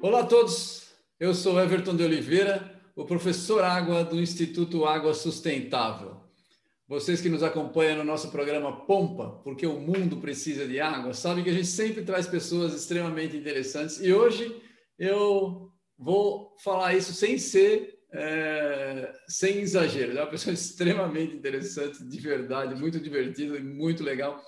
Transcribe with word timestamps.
Olá 0.00 0.20
a 0.20 0.26
todos, 0.26 0.92
eu 1.18 1.34
sou 1.34 1.60
Everton 1.60 1.96
de 1.96 2.04
Oliveira, 2.04 2.80
o 2.94 3.04
professor 3.04 3.64
Água 3.64 4.04
do 4.04 4.20
Instituto 4.20 4.84
Água 4.84 5.12
Sustentável. 5.12 6.20
Vocês 6.86 7.20
que 7.20 7.28
nos 7.28 7.42
acompanham 7.42 7.96
no 7.96 8.04
nosso 8.04 8.30
programa 8.30 8.86
Pompa, 8.86 9.40
porque 9.42 9.66
o 9.66 9.80
mundo 9.80 10.18
precisa 10.18 10.68
de 10.68 10.78
água, 10.78 11.12
sabem 11.14 11.42
que 11.42 11.50
a 11.50 11.52
gente 11.52 11.66
sempre 11.66 12.04
traz 12.04 12.28
pessoas 12.28 12.74
extremamente 12.74 13.36
interessantes 13.36 14.00
e 14.00 14.12
hoje 14.12 14.62
eu 14.96 15.68
vou 15.98 16.54
falar 16.62 16.94
isso 16.94 17.12
sem 17.12 17.36
ser, 17.36 17.98
é, 18.12 19.12
sem 19.26 19.58
exagero. 19.58 20.16
É 20.16 20.22
uma 20.22 20.30
pessoa 20.30 20.54
extremamente 20.54 21.34
interessante, 21.34 22.04
de 22.04 22.20
verdade, 22.20 22.80
muito 22.80 23.00
divertida 23.00 23.56
e 23.56 23.64
muito 23.64 24.04
legal. 24.04 24.40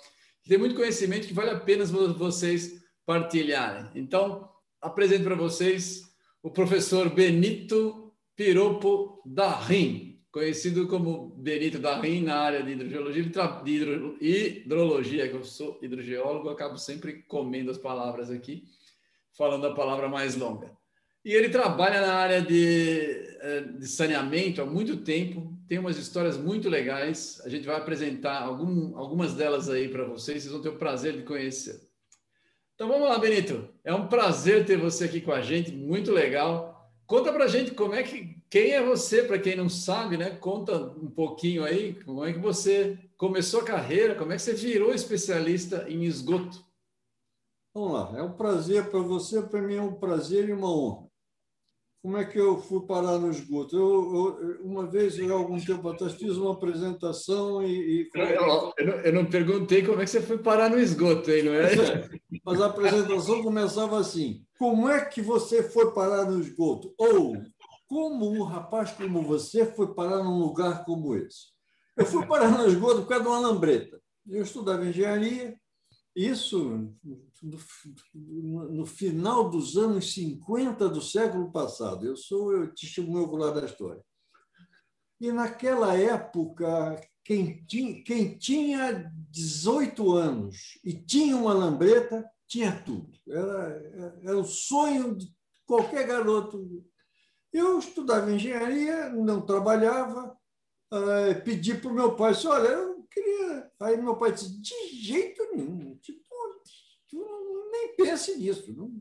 Tem 0.47 0.57
muito 0.57 0.77
conhecimento 0.77 1.27
que 1.27 1.35
vale 1.35 1.51
a 1.51 1.59
pena 1.59 1.85
vocês 1.85 2.81
partilharem. 3.05 3.91
Então, 3.97 4.49
apresento 4.81 5.25
para 5.25 5.35
vocês 5.35 6.11
o 6.43 6.51
professor 6.51 7.11
Benito 7.11 8.13
Piropo 8.35 9.21
Darim, 9.27 10.19
conhecido 10.33 10.89
como 10.89 11.31
Benito 11.37 11.79
Darim 11.79 12.23
na 12.23 12.37
área 12.37 12.63
de 12.63 12.73
hidrogeologia, 12.73 13.23
de 13.23 13.71
hidro, 13.71 14.17
hidrologia, 14.21 15.29
que 15.29 15.35
eu 15.35 15.45
sou 15.45 15.79
hidrogeólogo, 15.83 16.49
acabo 16.49 16.79
sempre 16.79 17.23
comendo 17.25 17.71
as 17.71 17.77
palavras 17.77 18.31
aqui, 18.31 18.65
falando 19.37 19.67
a 19.67 19.75
palavra 19.75 20.09
mais 20.09 20.37
longa. 20.37 20.71
E 21.23 21.35
ele 21.35 21.51
trabalha 21.51 22.01
na 22.01 22.15
área 22.15 22.41
de, 22.41 23.37
eh, 23.43 23.61
de 23.79 23.87
saneamento 23.87 24.63
há 24.63 24.65
muito 24.65 24.97
tempo, 24.99 25.55
tem 25.69 25.79
umas 25.79 25.99
histórias 25.99 26.39
muito 26.39 26.71
legais, 26.71 27.43
a 27.45 27.49
gente 27.51 27.67
vai 27.67 27.77
apresentar 27.77 28.41
algum, 28.41 28.97
algumas 28.97 29.35
delas 29.35 29.69
aí 29.69 29.89
para 29.89 30.05
vocês, 30.05 30.43
vocês 30.43 30.53
vão 30.53 30.63
ter 30.63 30.71
o 30.71 30.79
prazer 30.79 31.19
de 31.19 31.23
conhecer. 31.25 31.90
Então 32.81 32.89
vamos 32.89 33.11
lá, 33.11 33.19
Benito. 33.19 33.69
É 33.85 33.95
um 33.95 34.09
prazer 34.09 34.65
ter 34.65 34.79
você 34.79 35.05
aqui 35.05 35.21
com 35.21 35.33
a 35.33 35.43
gente, 35.43 35.71
muito 35.71 36.11
legal. 36.11 36.91
Conta 37.07 37.31
pra 37.31 37.47
gente 37.47 37.73
como 37.73 37.93
é 37.93 38.03
que 38.03 38.39
quem 38.49 38.71
é 38.71 38.83
você, 38.83 39.23
para 39.23 39.39
quem 39.39 39.55
não 39.55 39.69
sabe, 39.69 40.17
né? 40.17 40.31
Conta 40.31 40.79
um 40.97 41.11
pouquinho 41.11 41.63
aí, 41.63 42.03
como 42.03 42.25
é 42.25 42.33
que 42.33 42.39
você 42.39 42.99
começou 43.19 43.61
a 43.61 43.65
carreira, 43.65 44.15
como 44.15 44.33
é 44.33 44.37
que 44.37 44.41
você 44.41 44.55
virou 44.55 44.95
especialista 44.95 45.85
em 45.91 46.05
esgoto? 46.05 46.65
Vamos 47.75 47.93
lá, 47.93 48.19
é 48.19 48.23
um 48.23 48.33
prazer 48.33 48.89
para 48.89 49.01
você, 49.01 49.43
para 49.43 49.61
mim 49.61 49.75
é 49.75 49.83
um 49.83 49.97
prazer 49.97 50.49
e 50.49 50.53
uma 50.55 50.75
honra 50.75 51.10
como 52.03 52.17
é 52.17 52.25
que 52.25 52.39
eu 52.39 52.59
fui 52.59 52.87
parar 52.87 53.19
no 53.19 53.31
esgoto? 53.31 53.77
Eu, 53.77 54.15
eu, 54.41 54.65
uma 54.65 54.87
vez, 54.87 55.21
há 55.21 55.33
algum 55.33 55.61
tempo 55.61 55.87
atrás, 55.89 56.15
fiz 56.15 56.37
uma 56.37 56.53
apresentação 56.53 57.63
e. 57.63 58.03
e... 58.03 58.11
Eu, 58.15 58.73
eu, 58.79 58.87
não, 58.87 58.95
eu, 59.01 59.13
não, 59.13 59.27
perguntei 59.27 59.85
como 59.85 60.01
é 60.01 60.05
que 60.05 60.11
você 60.11 60.23
foi 60.23 60.39
parar 60.39 60.71
no 60.71 60.79
esgoto, 60.79 61.31
hein, 61.31 61.43
não 61.43 61.53
é? 61.53 61.69
Mas 62.45 62.61
a 62.61 62.67
apresentação 62.67 63.43
começava 63.43 64.01
assim: 64.01 64.43
Como 64.59 64.89
é 64.89 65.05
que 65.05 65.21
você 65.21 65.63
foi 65.63 65.93
parar 65.93 66.25
no 66.25 66.41
esgoto? 66.41 66.95
Ou 66.97 67.37
como 67.87 68.31
um 68.31 68.45
rapaz 68.45 68.93
como 68.93 69.21
você 69.23 69.67
foi 69.67 69.95
parar 69.95 70.23
num 70.23 70.39
lugar 70.39 70.85
como 70.85 71.15
esse? 71.15 71.49
Eu 71.97 72.07
fui 72.07 72.25
parar 72.25 72.57
no 72.57 72.67
esgoto 72.67 73.03
por 73.03 73.09
causa 73.09 73.25
de 73.25 73.29
uma 73.29 73.41
lambreta. 73.41 74.01
Eu 74.27 74.43
estudava 74.43 74.87
engenharia, 74.87 75.55
isso 76.17 76.95
no, 77.43 78.87
final 78.87 79.49
dos 79.49 79.77
anos 79.77 80.13
50 80.13 80.89
do 80.89 81.01
século 81.01 81.51
passado. 81.51 82.07
Eu 82.07 82.17
sou 82.17 82.53
eu 82.53 82.75
testemunho 82.75 83.25
ocular 83.25 83.53
da 83.53 83.65
história. 83.65 84.03
E 85.21 85.31
naquela 85.33 85.97
época, 85.97 87.01
quem 87.25 87.65
tinha, 87.65 88.03
quem 88.03 88.39
tinha 88.39 89.11
18 89.31 90.13
anos 90.13 90.79
e 90.85 90.95
tinha 90.95 91.37
uma 91.37 91.53
lambreta, 91.53 92.29
tinha 92.47 92.73
tudo. 92.83 93.11
Era, 93.29 94.19
era 94.23 94.39
o 94.39 94.45
sonho 94.45 95.15
de 95.15 95.33
qualquer 95.67 96.07
garoto. 96.07 96.85
Eu 97.53 97.79
estudava 97.79 98.33
engenharia, 98.33 99.11
não 99.11 99.45
trabalhava, 99.45 100.37
eh, 100.93 101.35
pedi 101.35 101.75
para 101.75 101.91
o 101.91 101.95
meu 101.95 102.17
pai, 102.17 102.33
olha, 102.47 102.69
eu 102.69 103.07
queria... 103.11 103.71
Aí 103.81 103.97
meu 103.97 104.17
pai 104.17 104.33
disse, 104.33 104.61
de 104.61 105.03
jeito 105.03 105.43
nenhum, 105.55 105.97
tipo, 105.97 106.30
nem 107.17 107.97
pense 107.97 108.37
nisso. 108.37 108.73
Não. 108.77 108.93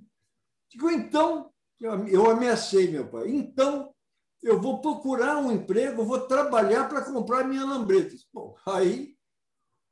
Digo, 0.70 0.90
então, 0.90 1.52
eu 1.80 2.30
ameacei 2.30 2.90
meu 2.90 3.08
pai, 3.08 3.30
então 3.30 3.94
eu 4.42 4.62
vou 4.62 4.82
procurar 4.82 5.38
um 5.38 5.52
emprego, 5.52 6.04
vou 6.04 6.22
trabalhar 6.22 6.88
para 6.88 7.04
comprar 7.04 7.48
minha 7.48 7.66
lambreta. 7.66 8.16
Bom, 8.34 8.56
aí 8.66 9.16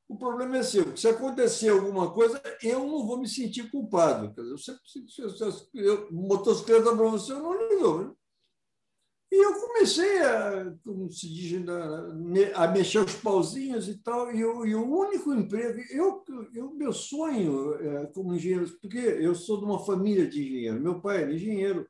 o 0.07 0.17
problema 0.17 0.57
é 0.57 0.63
seu. 0.63 0.95
Se 0.95 1.07
acontecer 1.07 1.69
alguma 1.69 2.13
coisa, 2.13 2.41
eu 2.63 2.79
não 2.79 3.05
vou 3.05 3.19
me 3.19 3.27
sentir 3.27 3.69
culpado. 3.69 4.33
Quer 4.33 4.41
dizer, 4.41 4.79
eu, 5.19 5.29
eu, 5.73 5.83
eu, 5.83 6.11
motocicleta 6.11 6.95
para 6.95 7.09
você, 7.09 7.33
eu 7.33 7.41
não 7.41 7.69
ligo. 7.69 8.17
E 9.29 9.35
eu 9.35 9.59
comecei 9.59 10.19
a, 10.21 10.73
como 10.85 11.11
se 11.11 11.27
diz, 11.27 11.61
a 12.55 12.67
mexer 12.69 12.99
os 12.99 13.15
pauzinhos 13.15 13.89
e 13.89 13.97
tal, 13.97 14.33
e, 14.33 14.39
eu, 14.39 14.65
e 14.65 14.73
o 14.73 14.89
único 14.89 15.33
emprego, 15.33 15.79
eu, 15.91 16.23
eu 16.53 16.73
meu 16.73 16.93
sonho 16.93 17.75
é, 17.75 18.05
como 18.07 18.33
engenheiro, 18.33 18.69
porque 18.79 18.97
eu 18.97 19.35
sou 19.35 19.59
de 19.59 19.65
uma 19.65 19.85
família 19.85 20.27
de 20.27 20.41
engenheiros, 20.41 20.81
meu 20.81 21.01
pai 21.01 21.23
era 21.23 21.33
engenheiro, 21.33 21.85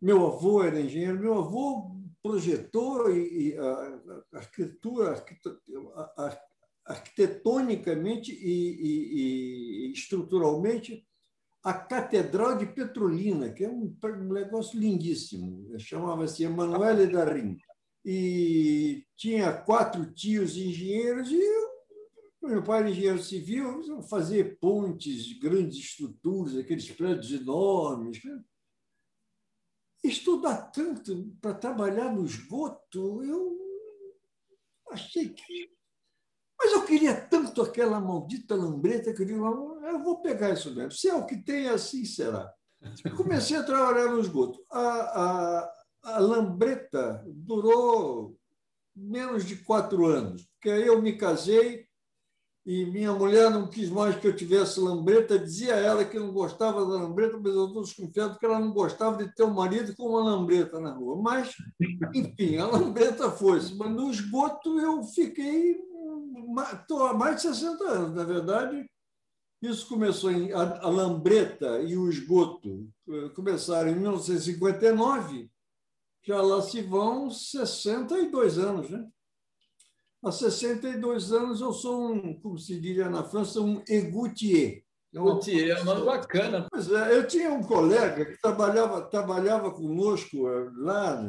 meu 0.00 0.26
avô 0.26 0.62
era 0.62 0.78
engenheiro, 0.78 1.18
meu 1.18 1.38
avô 1.38 1.90
projetou 2.22 3.10
e, 3.10 3.52
e 3.52 3.58
a, 3.58 4.00
a 4.34 4.38
arquitetura, 4.38 5.24
a, 6.16 6.38
arquitetonicamente 6.84 8.30
e, 8.30 8.76
e, 8.80 9.86
e 9.88 9.92
estruturalmente 9.92 11.06
a 11.64 11.72
Catedral 11.72 12.58
de 12.58 12.66
Petrolina, 12.66 13.50
que 13.50 13.64
é 13.64 13.70
um 13.70 13.96
negócio 14.30 14.78
lindíssimo, 14.78 15.78
chamava-se 15.78 16.44
Emanuele 16.44 17.06
Darim. 17.06 17.58
E 18.04 19.06
tinha 19.16 19.50
quatro 19.50 20.12
tios 20.12 20.58
engenheiros 20.58 21.30
e 21.30 21.40
eu, 21.40 21.70
meu 22.42 22.62
pai 22.62 22.80
era 22.80 22.90
engenheiro 22.90 23.22
civil, 23.22 24.02
fazer 24.02 24.58
pontes, 24.58 25.38
grandes 25.38 25.78
estruturas, 25.78 26.54
aqueles 26.54 26.90
prédios 26.90 27.32
enormes. 27.32 28.20
Estudar 30.04 30.70
tanto 30.70 31.34
para 31.40 31.54
trabalhar 31.54 32.14
no 32.14 32.26
esgoto, 32.26 33.24
eu 33.24 33.58
achei 34.90 35.30
que 35.30 35.72
mas 36.58 36.72
eu 36.72 36.86
queria 36.86 37.14
tanto 37.14 37.60
aquela 37.60 38.00
maldita 38.00 38.54
lambreta 38.54 39.12
que 39.12 39.20
eu 39.20 39.26
digo, 39.26 39.44
eu 39.90 40.02
vou 40.02 40.20
pegar 40.20 40.50
isso 40.50 40.74
mesmo. 40.74 40.92
Se 40.92 41.08
é 41.08 41.14
o 41.14 41.26
que 41.26 41.36
tem, 41.36 41.68
assim 41.68 42.04
será. 42.04 42.52
Comecei 43.16 43.56
a 43.56 43.62
trabalhar 43.62 44.10
no 44.10 44.20
esgoto. 44.20 44.58
A, 44.70 44.80
a, 44.80 45.72
a 46.04 46.18
lambreta 46.18 47.24
durou 47.26 48.36
menos 48.94 49.44
de 49.44 49.56
quatro 49.56 50.06
anos, 50.06 50.46
porque 50.52 50.70
aí 50.70 50.86
eu 50.86 51.02
me 51.02 51.16
casei 51.16 51.86
e 52.66 52.86
minha 52.86 53.12
mulher 53.12 53.50
não 53.50 53.68
quis 53.68 53.90
mais 53.90 54.16
que 54.16 54.26
eu 54.26 54.34
tivesse 54.34 54.80
lambreta, 54.80 55.38
dizia 55.38 55.74
ela 55.74 56.04
que 56.04 56.18
não 56.18 56.32
gostava 56.32 56.80
da 56.80 57.02
lambreta, 57.02 57.36
mas 57.36 57.54
eu 57.54 57.66
estou 57.66 57.82
desconfiado 57.82 58.38
que 58.38 58.46
ela 58.46 58.58
não 58.58 58.72
gostava 58.72 59.22
de 59.22 59.34
ter 59.34 59.42
um 59.42 59.52
marido 59.52 59.94
com 59.94 60.08
uma 60.08 60.22
lambreta 60.22 60.80
na 60.80 60.94
rua. 60.94 61.20
Mas, 61.20 61.54
enfim, 62.14 62.56
a 62.56 62.66
lambreta 62.66 63.30
foi-se. 63.30 63.74
Mas 63.74 63.90
no 63.90 64.10
esgoto 64.10 64.80
eu 64.80 65.02
fiquei 65.02 65.76
estou 66.72 67.06
há 67.06 67.12
mais 67.12 67.36
de 67.36 67.42
60 67.42 67.84
anos. 67.84 68.14
Na 68.14 68.24
verdade, 68.24 68.88
isso 69.68 69.88
começou 69.88 70.30
em. 70.30 70.52
A, 70.52 70.88
lambreta 70.88 71.80
e 71.80 71.96
o 71.96 72.08
esgoto 72.08 72.88
eh, 73.08 73.28
começaram 73.30 73.90
em 73.90 73.94
1959, 73.94 75.50
já 76.22 76.40
lá 76.40 76.62
se 76.62 76.82
vão 76.82 77.30
62 77.30 78.58
anos. 78.58 78.90
Né? 78.90 79.06
Há 80.22 80.32
62 80.32 81.32
anos 81.32 81.60
eu 81.60 81.72
sou 81.72 82.12
um, 82.12 82.40
como 82.40 82.58
se 82.58 82.80
diria 82.80 83.08
na 83.08 83.24
França, 83.24 83.60
um 83.60 83.82
égoutier. 83.88 84.82
Égoutier 85.12 85.76
é 85.76 85.80
um 85.80 85.84
nome 85.84 86.04
bacana. 86.04 86.66
Pois 86.70 86.90
é, 86.90 87.16
eu 87.16 87.26
tinha 87.26 87.50
um 87.52 87.62
colega 87.62 88.24
que 88.24 88.40
trabalhava, 88.40 89.02
trabalhava 89.02 89.70
conosco 89.70 90.48
eh, 90.48 90.70
lá 90.76 91.22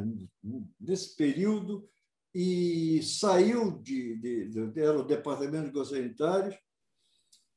nesse 0.79 1.15
período 1.15 1.87
e 2.33 3.01
saiu 3.03 3.79
de, 3.81 4.17
de, 4.17 4.49
de 4.49 4.81
era 4.81 4.99
o 4.99 5.05
Departamento 5.05 5.71
de 5.71 5.87
Sanitários, 5.87 6.55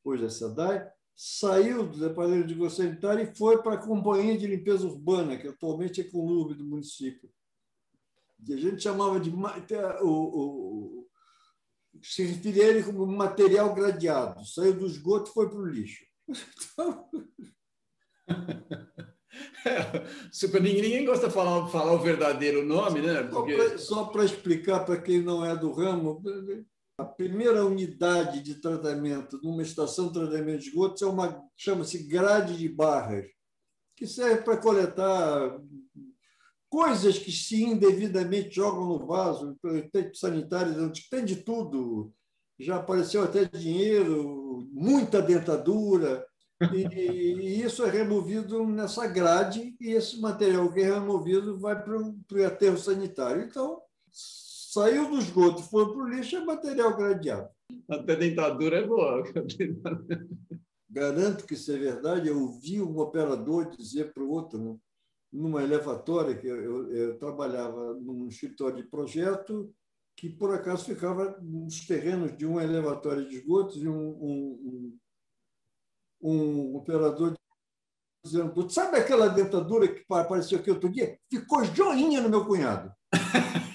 hoje 0.04 0.24
é 0.24 0.28
SEDAI, 0.28 0.88
saiu 1.14 1.86
do 1.86 1.98
Departamento 1.98 2.46
de 2.46 2.54
Gostos 2.54 2.84
Sanitários 2.84 3.28
e 3.28 3.34
foi 3.34 3.62
para 3.62 3.74
a 3.74 3.86
Companhia 3.86 4.38
de 4.38 4.46
Limpeza 4.46 4.86
Urbana, 4.86 5.36
que 5.36 5.48
atualmente 5.48 6.00
é 6.00 6.04
Conlube 6.04 6.54
do 6.54 6.64
município. 6.64 7.28
E 8.46 8.54
a 8.54 8.56
gente 8.56 8.82
chamava 8.82 9.18
de. 9.18 9.30
O, 9.30 10.08
o, 10.08 11.08
se 12.00 12.22
referia 12.22 12.64
a 12.64 12.68
ele 12.68 12.82
como 12.84 13.04
material 13.06 13.74
gradeado. 13.74 14.46
Saiu 14.46 14.74
do 14.74 14.86
esgoto 14.86 15.30
e 15.30 15.34
foi 15.34 15.48
para 15.48 15.58
o 15.58 15.66
lixo. 15.66 16.04
Então... 16.28 17.08
É, 19.64 20.60
ninguém 20.60 21.04
gosta 21.04 21.28
de 21.28 21.34
falar, 21.34 21.68
falar 21.68 21.92
o 21.92 22.00
verdadeiro 22.00 22.64
nome, 22.64 23.00
né? 23.00 23.22
Porque... 23.22 23.78
Só 23.78 24.04
para 24.04 24.24
explicar 24.24 24.84
para 24.84 25.00
quem 25.00 25.22
não 25.22 25.44
é 25.44 25.54
do 25.54 25.70
ramo, 25.70 26.22
a 26.98 27.04
primeira 27.04 27.64
unidade 27.64 28.42
de 28.42 28.56
tratamento 28.56 29.40
numa 29.40 29.62
estação 29.62 30.08
de 30.08 30.14
tratamento 30.14 30.62
de 30.62 30.68
esgotos 30.68 31.00
é 31.00 31.06
uma 31.06 31.40
chama-se 31.56 32.02
grade 32.02 32.58
de 32.58 32.68
barras, 32.68 33.24
que 33.96 34.04
serve 34.04 34.42
para 34.42 34.56
coletar 34.56 35.60
coisas 36.68 37.16
que 37.16 37.30
se 37.30 37.62
indevidamente 37.62 38.56
jogam 38.56 38.86
no 38.86 39.06
vaso, 39.06 39.56
sanitários, 40.14 41.08
tem 41.08 41.24
de 41.24 41.36
tudo. 41.36 42.12
Já 42.58 42.76
apareceu 42.76 43.22
até 43.22 43.44
dinheiro, 43.44 44.68
muita 44.72 45.22
dentadura, 45.22 46.26
e, 46.74 47.62
isso 47.62 47.84
é 47.84 47.90
removido 47.90 48.66
nessa 48.66 49.06
grade, 49.06 49.76
e 49.80 49.92
esse 49.92 50.20
material 50.20 50.72
que 50.72 50.80
é 50.80 50.94
removido 50.94 51.56
vai 51.60 51.80
para 51.80 51.96
o 51.96 52.44
aterro 52.44 52.76
sanitário. 52.76 53.44
Então, 53.44 53.80
saiu 54.72 55.08
do 55.08 55.18
esgoto, 55.18 55.62
foi 55.62 55.90
para 55.90 56.02
o 56.02 56.08
lixo, 56.08 56.36
é 56.36 56.44
material 56.44 56.94
gradeado. 56.94 57.48
Até 57.88 58.16
dentadura 58.16 58.78
é 58.78 58.86
boa. 58.86 59.22
Garanto 60.90 61.46
que 61.46 61.54
isso 61.54 61.72
é 61.72 61.78
verdade. 61.78 62.28
Eu 62.28 62.40
ouvi 62.40 62.80
um 62.80 62.98
operador 62.98 63.74
dizer 63.76 64.12
para 64.12 64.22
o 64.22 64.30
outro, 64.30 64.78
numa 65.32 65.62
elevatória, 65.62 66.36
que 66.36 66.46
eu, 66.46 66.90
eu, 66.92 67.18
trabalhava 67.18 67.94
num 67.94 68.28
escritório 68.28 68.76
de 68.76 68.82
projeto, 68.88 69.72
que 70.16 70.28
por 70.28 70.52
acaso 70.54 70.84
ficava 70.84 71.38
nos 71.40 71.86
terrenos 71.86 72.36
de 72.36 72.44
um 72.44 72.60
elevatório 72.60 73.26
de 73.26 73.36
esgotos 73.36 73.76
e 73.76 73.88
um, 73.88 74.08
um, 74.10 74.98
um, 76.22 76.30
um 76.30 76.76
operador 76.76 77.34
dizendo: 78.24 78.70
Sabe 78.70 78.98
aquela 78.98 79.28
dentadura 79.28 79.88
que 79.88 80.04
apareceu 80.10 80.58
aqui 80.58 80.70
outro 80.70 80.90
dia? 80.90 81.18
Ficou 81.30 81.64
joinha 81.64 82.20
no 82.20 82.28
meu 82.28 82.46
cunhado. 82.46 82.92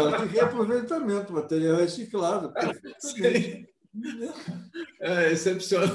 É 0.00 0.10
caso 0.10 0.28
de 0.28 0.34
reaproveitamento, 0.34 1.32
material 1.32 1.76
reciclado. 1.76 2.52
É 5.00 5.32
excepcional. 5.32 5.88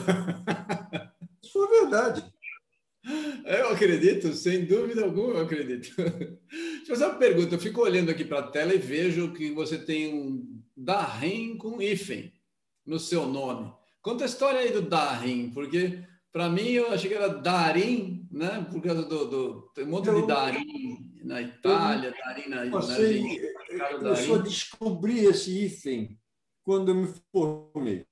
Isso 1.43 1.53
foi 1.53 1.81
verdade. 1.81 2.25
Eu 3.45 3.69
acredito, 3.69 4.33
sem 4.33 4.65
dúvida 4.65 5.03
alguma, 5.03 5.35
eu 5.35 5.41
acredito. 5.41 5.95
Deixa 5.95 6.37
eu 6.81 6.87
fazer 6.87 7.05
uma 7.05 7.15
pergunta. 7.15 7.55
Eu 7.55 7.59
fico 7.59 7.81
olhando 7.81 8.09
aqui 8.09 8.25
para 8.25 8.39
a 8.39 8.47
tela 8.47 8.73
e 8.73 8.79
vejo 8.79 9.33
que 9.33 9.51
você 9.51 9.77
tem 9.77 10.13
um 10.13 10.61
Darim 10.75 11.57
com 11.57 11.81
hífen 11.81 12.33
no 12.85 12.99
seu 12.99 13.27
nome. 13.27 13.71
Conta 14.01 14.23
a 14.23 14.27
história 14.27 14.59
aí 14.59 14.71
do 14.71 14.81
Darim, 14.81 15.51
porque 15.53 16.03
para 16.31 16.49
mim 16.49 16.69
eu 16.69 16.91
achei 16.91 17.09
que 17.09 17.15
era 17.15 17.27
Darim, 17.27 18.20
né? 18.31 18.65
Por 18.71 18.81
causa 18.81 19.03
do, 19.03 19.25
do 19.25 19.61
tem 19.73 19.85
um 19.85 19.89
monte 19.89 20.09
de 20.09 20.25
Darim 20.25 21.11
na 21.23 21.41
Itália, 21.41 22.11
Darim 22.11 22.49
na, 22.49 22.71
passei, 22.71 23.21
na 23.21 23.85
Argentina. 23.85 24.09
Eu 24.09 24.15
só 24.15 24.37
descobri 24.37 25.25
esse 25.25 25.65
hífen 25.65 26.17
quando 26.63 26.89
eu 26.89 26.95
me 26.95 27.13
formei 27.31 28.05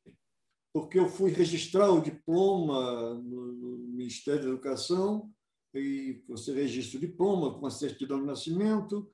porque 0.74 1.00
eu 1.00 1.10
fui 1.10 1.32
registrar 1.32 1.92
o 1.92 2.02
diploma 2.02 3.16
no, 3.16 3.52
no 3.52 3.78
Ministério 3.90 4.42
da 4.44 4.50
Educação, 4.50 5.32
e 5.74 6.24
você 6.28 6.54
registra 6.54 6.98
o 6.98 7.02
diploma 7.02 7.58
com 7.60 7.66
a 7.66 7.72
certidão 7.72 8.20
de 8.20 8.26
nascimento, 8.26 9.12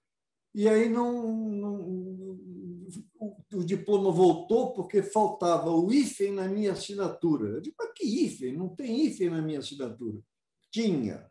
e 0.54 0.70
aí 0.70 0.88
não, 0.88 1.52
não 1.52 1.76
o, 3.20 3.38
o, 3.54 3.64
diploma 3.64 4.10
voltou 4.10 4.74
porque 4.74 5.04
faltava 5.04 5.70
o 5.70 5.92
hífen 5.92 6.32
na 6.32 6.48
minha 6.48 6.72
assinatura. 6.72 7.50
Eu 7.50 7.62
digo, 7.62 7.76
mas 7.78 7.92
que 7.94 8.06
hífen? 8.06 8.56
Não 8.56 8.70
tem 8.70 9.06
hífen 9.06 9.30
na 9.30 9.42
minha 9.42 9.60
assinatura. 9.60 10.22
Tinha. 10.76 11.26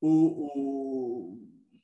O, 0.00 0.10
o 0.10 1.38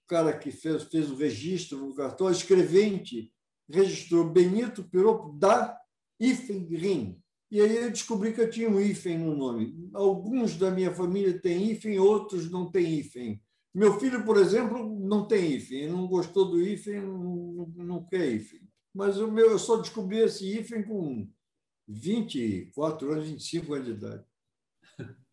cara 0.08 0.36
que 0.36 0.50
fez, 0.50 0.82
fez 0.82 1.08
o 1.08 1.14
registro 1.14 1.78
no 1.78 1.94
cartório, 1.94 2.34
escrevente, 2.34 3.32
registrou 3.70 4.28
Benito 4.28 4.82
Piropo 4.82 5.32
da 5.38 5.78
hífen 6.18 6.66
Rim. 6.66 7.22
E 7.52 7.60
aí 7.60 7.76
eu 7.76 7.90
descobri 7.92 8.32
que 8.32 8.40
eu 8.40 8.50
tinha 8.50 8.68
um 8.68 8.80
hífen 8.80 9.18
no 9.18 9.36
nome. 9.36 9.88
Alguns 9.94 10.56
da 10.56 10.72
minha 10.72 10.92
família 10.92 11.40
têm 11.40 11.70
hífen, 11.70 12.00
outros 12.00 12.50
não 12.50 12.68
têm 12.68 12.98
hífen. 12.98 13.40
Meu 13.72 13.96
filho, 14.00 14.24
por 14.24 14.36
exemplo, 14.36 14.84
não 14.98 15.28
tem 15.28 15.52
hífen, 15.52 15.88
não 15.88 16.08
gostou 16.08 16.50
do 16.50 16.60
hífen, 16.60 17.00
não, 17.00 17.72
não 17.76 18.04
quer 18.04 18.26
hífen. 18.26 18.60
Mas 18.92 19.18
o 19.18 19.30
meu, 19.30 19.52
eu 19.52 19.58
só 19.60 19.76
descobri 19.76 20.18
esse 20.18 20.44
hífen 20.52 20.82
com 20.82 21.30
24 21.86 23.12
anos, 23.12 23.28
25 23.28 23.72
anos 23.72 23.86
de 23.86 23.92
idade. 23.92 24.24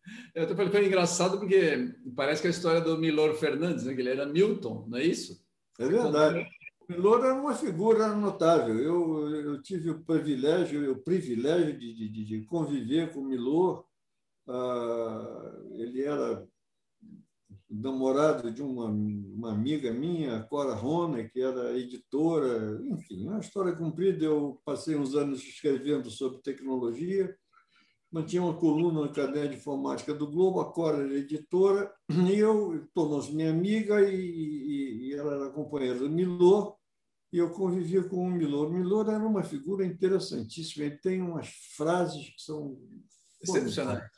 Eu 0.34 0.42
estou 0.44 0.56
falando 0.56 0.86
engraçado 0.86 1.38
porque 1.38 1.94
parece 2.16 2.40
que 2.40 2.48
é 2.48 2.50
a 2.50 2.54
história 2.54 2.80
do 2.80 2.98
Milor 2.98 3.34
Fernandes, 3.34 3.84
né? 3.84 3.94
que 3.94 4.00
ele 4.00 4.10
era 4.10 4.26
Milton, 4.26 4.86
não 4.88 4.98
é 4.98 5.04
isso? 5.04 5.44
É 5.78 5.86
verdade. 5.86 6.46
Loura 6.90 7.28
é 7.28 7.32
uma 7.32 7.54
figura 7.54 8.14
notável. 8.14 8.78
Eu, 8.78 9.28
eu 9.30 9.62
tive 9.62 9.90
o 9.90 10.04
privilégio, 10.04 10.92
o 10.92 11.02
privilégio 11.02 11.78
de, 11.78 12.08
de, 12.08 12.24
de 12.24 12.44
conviver 12.44 13.12
com 13.12 13.20
o 13.20 13.24
Milor. 13.24 13.84
Ah, 14.48 15.62
ele 15.72 16.02
era 16.02 16.46
namorado 17.70 18.50
de 18.50 18.60
uma, 18.60 18.86
uma 18.86 19.52
amiga 19.52 19.92
minha, 19.92 20.42
Cora 20.42 20.74
Rona, 20.74 21.24
que 21.24 21.40
era 21.40 21.78
editora. 21.78 22.80
Enfim, 22.84 23.26
uma 23.26 23.40
história 23.40 23.74
comprida. 23.74 24.24
Eu 24.24 24.60
passei 24.64 24.96
uns 24.96 25.14
anos 25.14 25.42
escrevendo 25.42 26.10
sobre 26.10 26.42
tecnologia 26.42 27.34
mantinha 28.12 28.42
uma 28.42 28.54
coluna 28.54 29.00
no 29.00 29.12
caderno 29.12 29.48
de 29.48 29.56
informática 29.56 30.12
do 30.12 30.30
Globo, 30.30 30.60
a 30.60 30.70
Cora 30.70 31.02
era 31.02 31.14
editora, 31.14 31.90
e 32.10 32.38
eu 32.38 32.86
tornou-se 32.92 33.34
minha 33.34 33.50
amiga 33.50 34.02
e, 34.02 34.14
e, 34.14 35.08
e, 35.08 35.14
ela 35.14 35.34
era 35.34 35.50
companheira 35.50 35.98
do 35.98 36.10
Milor, 36.10 36.76
e 37.32 37.38
eu 37.38 37.50
convivia 37.50 38.04
com 38.04 38.26
o 38.26 38.30
Milor. 38.30 38.68
O 38.68 38.72
Milor 38.74 39.08
era 39.08 39.24
uma 39.24 39.42
figura 39.42 39.86
interessantíssima, 39.86 40.84
ele 40.84 40.98
tem 40.98 41.22
umas 41.22 41.48
frases 41.74 42.28
que 42.28 42.42
são... 42.42 42.78
Excepcionais. 43.42 44.10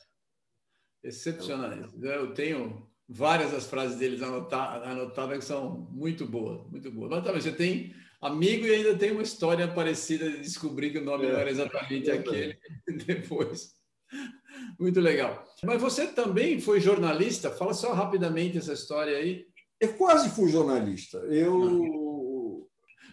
Excepcionais. 1.02 1.94
Eu 2.02 2.35
tenho 2.35 2.90
várias 3.08 3.52
das 3.52 3.67
frases 3.67 3.97
deles 3.97 4.20
anotadas 4.23 5.38
que 5.38 5.44
são 5.44 5.88
muito 5.93 6.26
boas, 6.26 6.69
muito 6.69 6.90
boas. 6.90 7.11
Mas 7.11 7.25
também 7.25 7.40
você 7.40 7.52
tem 7.52 7.94
amigo 8.20 8.67
e 8.67 8.75
ainda 8.75 8.97
tem 8.97 9.12
uma 9.12 9.23
história 9.23 9.69
parecida 9.69 10.29
de 10.31 10.40
descobrir 10.40 10.90
que 10.90 10.99
o 10.99 11.05
nome 11.05 11.26
é, 11.26 11.32
não 11.32 11.38
era 11.38 11.50
exatamente 11.50 12.11
é 12.11 12.14
aquele 12.14 12.58
depois. 13.06 13.84
Muito 14.78 15.00
legal. 15.00 15.44
Mas 15.62 15.81
você 15.81 16.06
também 16.06 16.61
foi 16.61 16.81
jornalista? 16.81 17.50
Fala 17.50 17.75
só 17.75 17.93
rapidamente 17.93 18.58
essa 18.58 18.72
história 18.72 19.16
aí. 19.16 19.46
Eu 19.81 19.94
quase 19.94 20.31
fui 20.31 20.49
jornalista. 20.49 21.19
Eu. 21.19 22.69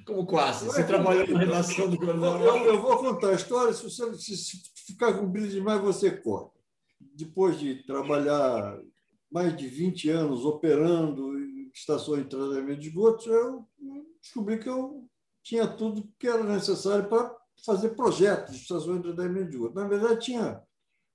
Como 0.05 0.25
quase? 0.25 0.65
Você 0.65 0.81
é 0.81 0.85
trabalhou 0.85 1.27
na 1.27 1.39
redação 1.39 1.89
do 1.89 2.03
jornal. 2.03 2.41
Eu, 2.41 2.65
eu, 2.65 2.81
vou 2.81 2.97
contar 2.97 3.29
a 3.29 3.35
história. 3.35 3.73
Se 3.73 3.83
você 3.83 4.13
se 4.15 4.61
ficar 4.87 5.13
com 5.13 5.29
brilho 5.29 5.49
demais, 5.49 5.81
você 5.81 6.11
corta. 6.11 6.59
Depois 6.99 7.59
de 7.59 7.83
trabalhar 7.85 8.79
mais 9.31 9.55
de 9.55 9.67
20 9.67 10.09
anos 10.09 10.45
operando 10.45 11.37
em 11.39 11.71
estações 11.73 12.23
de 12.23 12.29
tratamento 12.29 12.79
de 12.79 12.89
esgotos, 12.89 13.27
eu 13.27 13.65
descobri 14.21 14.59
que 14.59 14.69
eu 14.69 15.07
tinha 15.43 15.67
tudo 15.67 16.09
que 16.19 16.27
era 16.27 16.43
necessário 16.43 17.07
para 17.07 17.35
fazer 17.65 17.89
projetos 17.89 18.55
de 18.55 18.61
estações 18.61 18.97
de 18.97 19.13
tratamento 19.13 19.49
de 19.49 19.55
esgotos. 19.55 19.75
Na 19.75 19.87
verdade, 19.87 20.25
tinha 20.25 20.61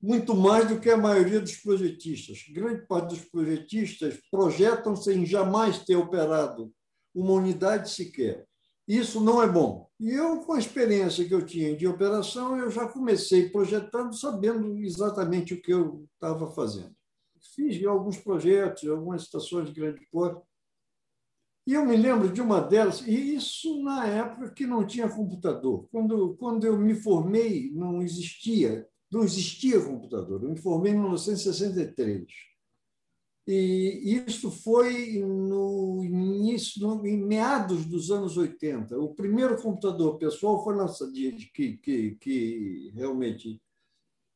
muito 0.01 0.35
mais 0.35 0.69
do 0.69 0.79
que 0.79 0.91
a 0.91 0.97
maioria 0.97 1.41
dos 1.41 1.57
projetistas. 1.57 2.45
Grande 2.51 2.87
parte 2.87 3.15
dos 3.15 3.25
projetistas 3.25 4.21
projetam 4.31 4.95
sem 4.95 5.25
jamais 5.25 5.85
ter 5.85 5.97
operado 5.97 6.73
uma 7.15 7.33
unidade 7.33 7.91
sequer. 7.91 8.47
Isso 8.87 9.21
não 9.21 9.43
é 9.43 9.49
bom. 9.49 9.91
E 9.99 10.11
eu, 10.11 10.41
com 10.43 10.53
a 10.53 10.59
experiência 10.59 11.27
que 11.27 11.35
eu 11.35 11.45
tinha 11.45 11.77
de 11.77 11.87
operação, 11.87 12.57
eu 12.59 12.71
já 12.71 12.87
comecei 12.87 13.49
projetando 13.49 14.15
sabendo 14.15 14.79
exatamente 14.79 15.55
o 15.55 15.61
que 15.61 15.73
eu 15.73 16.07
estava 16.15 16.53
fazendo. 16.53 16.95
Fiz 17.55 17.85
alguns 17.85 18.19
projetos, 18.19 18.89
algumas 18.89 19.23
estações 19.23 19.69
de 19.69 19.81
grande 19.81 20.07
porte. 20.11 20.41
E 21.67 21.73
eu 21.73 21.85
me 21.85 21.97
lembro 21.97 22.33
de 22.33 22.41
uma 22.41 22.61
delas, 22.61 23.01
e 23.01 23.35
isso 23.35 23.83
na 23.83 24.07
época 24.07 24.53
que 24.53 24.67
não 24.67 24.87
tinha 24.87 25.09
computador. 25.09 25.89
Quando, 25.91 26.37
quando 26.37 26.65
eu 26.65 26.79
me 26.79 26.95
formei, 26.95 27.73
não 27.73 28.01
existia 28.03 28.87
não 29.11 29.23
existia 29.23 29.81
computador. 29.81 30.43
Eu 30.43 30.51
me 30.51 30.59
formei 30.59 30.93
em 30.93 30.99
1963. 30.99 32.27
E 33.49 34.25
isso 34.27 34.51
foi 34.51 35.21
no 35.21 36.03
início, 36.05 36.83
no, 36.83 37.07
em 37.07 37.17
meados 37.17 37.87
dos 37.87 38.11
anos 38.11 38.37
80. 38.37 38.99
O 38.99 39.15
primeiro 39.15 39.61
computador 39.63 40.19
pessoal 40.19 40.65
foi 40.65 40.75
lançado, 40.75 41.13
que, 41.13 41.77
que, 41.77 42.17
que 42.17 42.91
realmente 42.93 43.63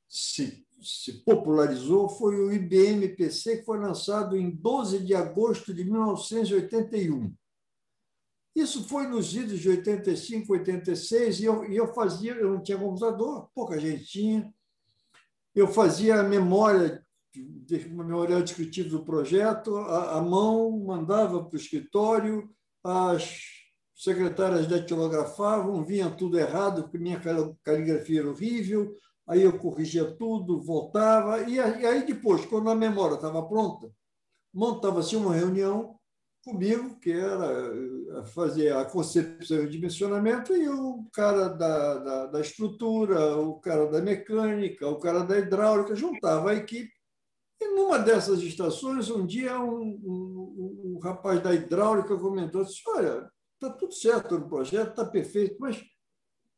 se, 0.09 0.65
se 0.81 1.25
popularizou, 1.25 2.09
foi 2.09 2.37
o 2.37 2.53
IBM 2.53 3.09
PC, 3.17 3.59
que 3.59 3.65
foi 3.65 3.79
lançado 3.79 4.37
em 4.37 4.49
12 4.49 5.01
de 5.01 5.15
agosto 5.15 5.75
de 5.75 5.83
1981. 5.83 7.35
Isso 8.55 8.85
foi 8.85 9.09
nos 9.09 9.35
idos 9.35 9.61
de 9.61 9.71
85, 9.71 10.53
86, 10.53 11.41
e 11.41 11.45
eu, 11.45 11.65
e 11.65 11.77
eu 11.77 11.93
fazia, 11.95 12.35
eu 12.35 12.51
não 12.51 12.63
tinha 12.63 12.79
computador, 12.79 13.49
pouca 13.55 13.79
gente 13.79 14.05
tinha, 14.05 14.53
eu 15.55 15.69
fazia 15.69 16.21
a 16.21 16.23
memória, 16.23 17.05
uma 17.91 18.05
memória 18.05 18.43
descritiva 18.43 18.89
do 18.89 19.05
projeto, 19.05 19.77
a, 19.77 20.21
mão 20.21 20.71
mandava 20.81 21.45
para 21.45 21.57
o 21.57 21.61
escritório, 21.61 22.51
as 22.85 23.41
secretárias 23.95 24.67
datilografavam, 24.67 25.85
vinha 25.85 26.11
tudo 26.11 26.39
errado, 26.39 26.83
porque 26.83 26.99
minha 26.99 27.21
caligrafia 27.63 28.21
era 28.21 28.31
horrível, 28.31 28.97
aí 29.27 29.43
eu 29.43 29.59
corrigia 29.59 30.05
tudo, 30.17 30.63
voltava, 30.63 31.43
e 31.43 31.61
aí 31.61 32.07
depois, 32.07 32.45
quando 32.47 32.71
a 32.71 32.75
memória 32.75 33.15
estava 33.15 33.47
pronta, 33.47 33.91
montava-se 34.53 35.15
uma 35.17 35.35
reunião 35.35 35.97
comigo, 36.45 36.99
que 36.99 37.13
era 37.13 37.71
fazer 38.33 38.75
a 38.75 38.85
concepção 38.85 39.59
e 39.59 39.67
o 39.67 39.71
dimensionamento, 39.71 40.55
e 40.55 40.69
o 40.69 41.05
cara 41.13 41.49
da, 41.49 41.99
da, 41.99 42.27
da, 42.27 42.41
estrutura, 42.41 43.37
o 43.37 43.61
cara 43.61 43.87
da 43.87 44.01
mecânica, 44.01 44.89
o 44.89 44.99
cara 44.99 45.23
da 45.23 45.39
hidráulica, 45.39 45.95
juntava 45.95 46.51
a 46.51 46.55
equipe. 46.55 46.93
E 47.61 47.69
numa 47.75 47.99
dessas 47.99 48.41
estações, 48.41 49.11
um 49.11 49.27
dia, 49.27 49.61
um, 49.61 50.01
um, 50.03 50.95
um 50.95 50.99
rapaz 51.03 51.43
da 51.43 51.55
hidráulica 51.55 52.17
comentou 52.17 52.65
disse, 52.65 52.83
olha, 52.89 53.31
está 53.55 53.71
tudo 53.71 53.93
certo 53.93 54.39
no 54.39 54.49
projeto, 54.49 54.91
está 54.91 55.05
perfeito, 55.05 55.57
mas 55.61 55.83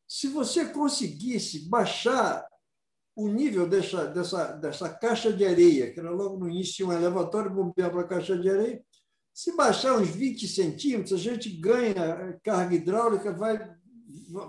se 0.08 0.28
você 0.28 0.66
conseguisse 0.66 1.68
baixar 1.68 2.46
o 3.14 3.28
nível 3.28 3.68
dessa, 3.68 4.06
dessa, 4.06 4.52
dessa 4.52 4.88
caixa 4.88 5.32
de 5.32 5.44
areia, 5.44 5.92
que 5.92 6.00
era 6.00 6.10
logo 6.10 6.38
no 6.38 6.48
início 6.48 6.88
um 6.88 6.92
elevatório 6.92 7.52
bombear 7.52 7.90
para 7.90 8.02
a 8.02 8.08
caixa 8.08 8.38
de 8.38 8.48
areia, 8.48 8.82
se 9.32 9.56
baixar 9.56 9.96
uns 9.96 10.08
20 10.08 10.46
centímetros, 10.46 11.12
a 11.12 11.16
gente 11.16 11.48
ganha 11.48 12.38
carga 12.42 12.74
hidráulica, 12.74 13.32
vai, 13.32 13.58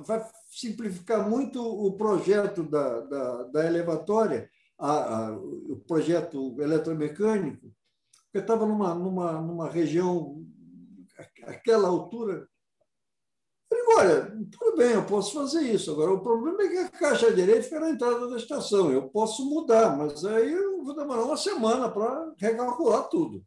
vai 0.05 0.29
simplificar 0.49 1.27
muito 1.29 1.61
o 1.61 1.93
projeto 1.93 2.63
da, 2.63 2.99
da, 3.01 3.43
da 3.43 3.65
elevatória, 3.65 4.49
a, 4.77 4.91
a, 4.91 5.37
o 5.37 5.81
projeto 5.87 6.55
eletromecânico. 6.59 7.71
Eu 8.33 8.41
estava 8.41 8.65
numa, 8.65 8.93
numa, 8.93 9.41
numa 9.41 9.69
região, 9.69 10.43
aquela 11.45 11.87
altura, 11.87 12.47
olha, 13.97 14.25
tudo 14.51 14.77
bem, 14.77 14.91
eu 14.91 15.05
posso 15.05 15.33
fazer 15.33 15.61
isso. 15.61 15.91
Agora, 15.91 16.11
o 16.11 16.21
problema 16.21 16.63
é 16.63 16.67
que 16.67 16.77
a 16.77 16.89
caixa 16.89 17.31
de 17.31 17.41
areia 17.41 17.63
fica 17.63 17.79
na 17.79 17.89
entrada 17.89 18.27
da 18.27 18.37
estação. 18.37 18.91
Eu 18.91 19.09
posso 19.09 19.45
mudar, 19.49 19.97
mas 19.97 20.25
aí 20.25 20.51
eu 20.51 20.83
vou 20.83 20.95
demorar 20.95 21.23
uma 21.23 21.37
semana 21.37 21.89
para 21.89 22.33
recalcular 22.37 23.07
tudo. 23.09 23.43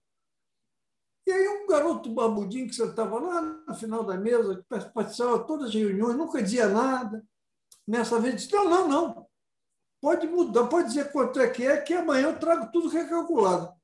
E 1.27 1.33
aí 1.33 1.49
um 1.49 1.67
garoto 1.67 2.09
barbudinho 2.11 2.69
que 2.69 2.75
você 2.75 2.85
estava 2.85 3.19
lá 3.19 3.41
no 3.41 3.75
final 3.75 4.05
da 4.05 4.17
mesa, 4.17 4.57
que 4.57 4.63
participava 4.69 5.39
de 5.41 5.47
todas 5.47 5.69
as 5.69 5.75
reuniões, 5.75 6.17
nunca 6.17 6.43
dizia 6.43 6.69
nada. 6.69 7.27
Nessa 7.87 8.21
vez 8.21 8.37
disse, 8.37 8.53
não, 8.53 8.69
não, 8.69 8.89
não. 8.89 9.27
Pode 10.01 10.27
mudar, 10.29 10.67
pode 10.69 10.89
dizer 10.89 11.11
quanto 11.11 11.41
é 11.41 11.49
que 11.49 11.67
é, 11.67 11.81
que 11.81 11.95
amanhã 11.95 12.29
eu 12.29 12.39
trago 12.39 12.71
tudo 12.71 12.89
recalculado. 12.89 13.75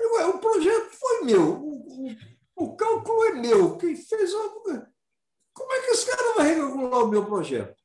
Eu, 0.00 0.30
o 0.30 0.38
projeto 0.38 0.90
foi 0.92 1.24
meu, 1.24 1.60
o, 1.60 2.06
o, 2.06 2.64
o 2.64 2.76
cálculo 2.76 3.24
é 3.24 3.32
meu. 3.32 3.76
Quem 3.76 3.94
fez 3.96 4.32
como 5.58 5.72
é 5.72 5.80
que 5.80 5.90
esse 5.90 6.06
cara 6.06 6.34
vai 6.34 6.54
recalcular 6.54 7.04
o 7.04 7.08
meu 7.08 7.26
projeto? 7.26 7.76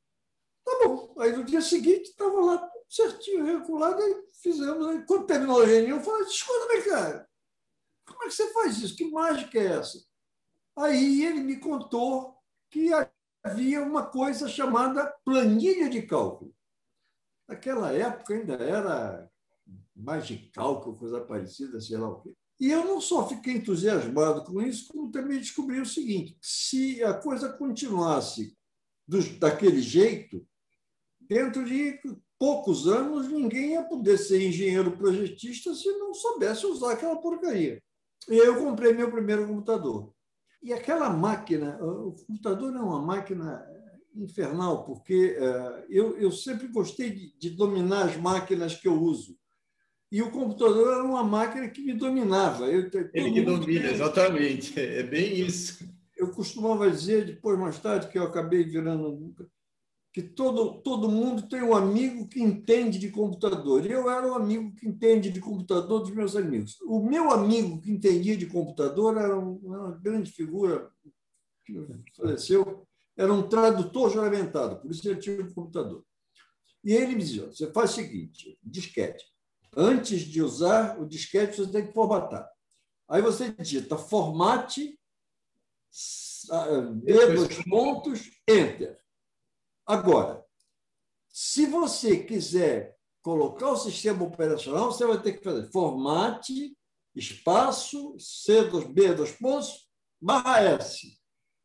Tá 0.63 0.79
bom. 0.83 1.15
Aí 1.17 1.35
no 1.35 1.43
dia 1.43 1.59
seguinte 1.59 2.11
estava 2.11 2.39
lá 2.39 2.71
certinho, 2.87 3.43
regulado, 3.45 3.99
e 3.99 4.23
fizemos. 4.41 4.87
Aí, 4.87 5.03
quando 5.05 5.25
terminou 5.25 5.61
a 5.61 5.65
reunião, 5.65 5.97
eu 5.97 6.03
falei, 6.03 6.21
escuta, 6.27 6.67
meu 6.67 6.85
cara, 6.85 7.29
como 8.05 8.23
é 8.23 8.27
que 8.27 8.33
você 8.33 8.51
faz 8.53 8.77
isso? 8.79 8.95
Que 8.95 9.09
mágica 9.09 9.59
é 9.59 9.77
essa? 9.77 10.03
Aí 10.75 11.23
ele 11.23 11.41
me 11.41 11.57
contou 11.57 12.35
que 12.71 12.89
havia 13.43 13.81
uma 13.81 14.05
coisa 14.05 14.47
chamada 14.47 15.13
planilha 15.23 15.89
de 15.89 16.01
cálculo. 16.01 16.53
Naquela 17.47 17.91
época 17.91 18.33
ainda 18.33 18.55
era 18.55 19.29
mais 19.95 20.25
de 20.25 20.37
cálculo, 20.49 20.97
coisa 20.97 21.21
parecida, 21.21 21.79
sei 21.79 21.97
lá 21.97 22.09
o 22.09 22.21
quê. 22.21 22.33
E 22.59 22.71
eu 22.71 22.85
não 22.85 23.01
só 23.01 23.27
fiquei 23.27 23.55
entusiasmado 23.55 24.43
com 24.45 24.61
isso, 24.61 24.87
como 24.87 25.11
também 25.11 25.37
descobri 25.37 25.79
o 25.79 25.85
seguinte: 25.85 26.37
se 26.41 27.03
a 27.03 27.13
coisa 27.13 27.51
continuasse 27.51 28.57
daquele 29.39 29.81
jeito, 29.81 30.47
dentro 31.19 31.65
de 31.65 31.99
poucos 32.39 32.87
anos, 32.87 33.27
ninguém 33.27 33.71
ia 33.71 33.83
poder 33.83 34.17
ser 34.17 34.47
engenheiro 34.47 34.97
projetista 34.97 35.73
se 35.73 35.91
não 35.97 36.13
soubesse 36.13 36.65
usar 36.65 36.93
aquela 36.93 37.17
porcaria. 37.21 37.81
E 38.29 38.33
aí 38.33 38.47
eu 38.47 38.57
comprei 38.57 38.93
meu 38.93 39.11
primeiro 39.11 39.47
computador. 39.47 40.13
E 40.61 40.71
aquela 40.71 41.09
máquina, 41.09 41.77
o 41.81 42.15
computador 42.27 42.73
é 42.73 42.79
uma 42.79 43.01
máquina 43.01 43.65
infernal, 44.15 44.85
porque 44.85 45.35
eh, 45.37 45.85
eu, 45.89 46.17
eu 46.17 46.31
sempre 46.31 46.67
gostei 46.67 47.09
de, 47.09 47.37
de 47.37 47.49
dominar 47.49 48.05
as 48.05 48.17
máquinas 48.17 48.75
que 48.75 48.87
eu 48.87 48.93
uso 48.93 49.37
e 50.13 50.21
o 50.21 50.29
computador 50.29 50.93
era 50.93 51.03
uma 51.03 51.23
máquina 51.23 51.67
que 51.67 51.81
me 51.81 51.91
dominava. 51.91 52.65
Eu, 52.67 52.87
Ele 53.11 53.31
que 53.31 53.41
domina, 53.41 53.89
exatamente. 53.89 54.79
É 54.79 55.01
bem 55.01 55.39
isso. 55.39 55.83
Eu 56.15 56.29
costumava 56.29 56.87
dizer, 56.91 57.25
depois, 57.25 57.57
mais 57.57 57.79
tarde, 57.79 58.07
que 58.09 58.19
eu 58.19 58.23
acabei 58.23 58.63
virando. 58.63 59.35
Que 60.13 60.21
todo, 60.21 60.79
todo 60.83 61.09
mundo 61.09 61.49
tem 61.49 61.63
um 61.63 61.73
amigo 61.73 62.27
que 62.27 62.39
entende 62.39 62.99
de 62.99 63.09
computador. 63.09 63.83
Eu 63.83 64.07
era 64.07 64.31
o 64.31 64.35
amigo 64.35 64.71
que 64.75 64.87
entende 64.87 65.31
de 65.31 65.41
computador 65.41 66.01
dos 66.01 66.11
meus 66.11 66.35
amigos. 66.35 66.79
O 66.83 67.01
meu 67.01 67.31
amigo 67.31 67.81
que 67.81 67.91
entendia 67.91 68.37
de 68.37 68.45
computador 68.45 69.17
era 69.17 69.35
uma 69.35 69.91
grande 69.97 70.31
figura 70.31 70.87
que 71.65 71.73
faleceu, 72.15 72.85
era 73.17 73.33
um 73.33 73.49
tradutor 73.49 74.11
juramentado, 74.11 74.79
por 74.79 74.91
isso 74.91 75.07
ele 75.09 75.19
tinha 75.19 75.41
um 75.41 75.51
computador. 75.51 76.05
E 76.83 76.93
ele 76.93 77.15
me 77.15 77.23
dizia: 77.23 77.47
você 77.47 77.71
faz 77.71 77.91
o 77.91 77.95
seguinte, 77.95 78.59
disquete 78.61 79.25
Antes 79.75 80.21
de 80.21 80.43
usar 80.43 80.99
o 80.99 81.07
disquete, 81.07 81.57
você 81.57 81.71
tem 81.71 81.87
que 81.87 81.93
formatar. 81.93 82.47
Aí 83.09 83.21
você 83.21 83.51
digita 83.51 83.97
formate, 83.97 84.99
D 87.03 87.35
dois 87.35 87.63
pontos, 87.63 88.29
Enter. 88.47 89.02
Agora, 89.85 90.43
se 91.29 91.65
você 91.65 92.23
quiser 92.23 92.95
colocar 93.21 93.71
o 93.71 93.77
sistema 93.77 94.23
operacional, 94.23 94.91
você 94.91 95.05
vai 95.05 95.21
ter 95.21 95.33
que 95.33 95.43
fazer 95.43 95.71
formate, 95.71 96.77
espaço, 97.15 98.15
C 98.19 98.63
dos 98.65 98.85
B 98.85 99.13
dos 99.13 99.31
pontos, 99.31 99.89
barra 100.21 100.61
S. 100.61 101.19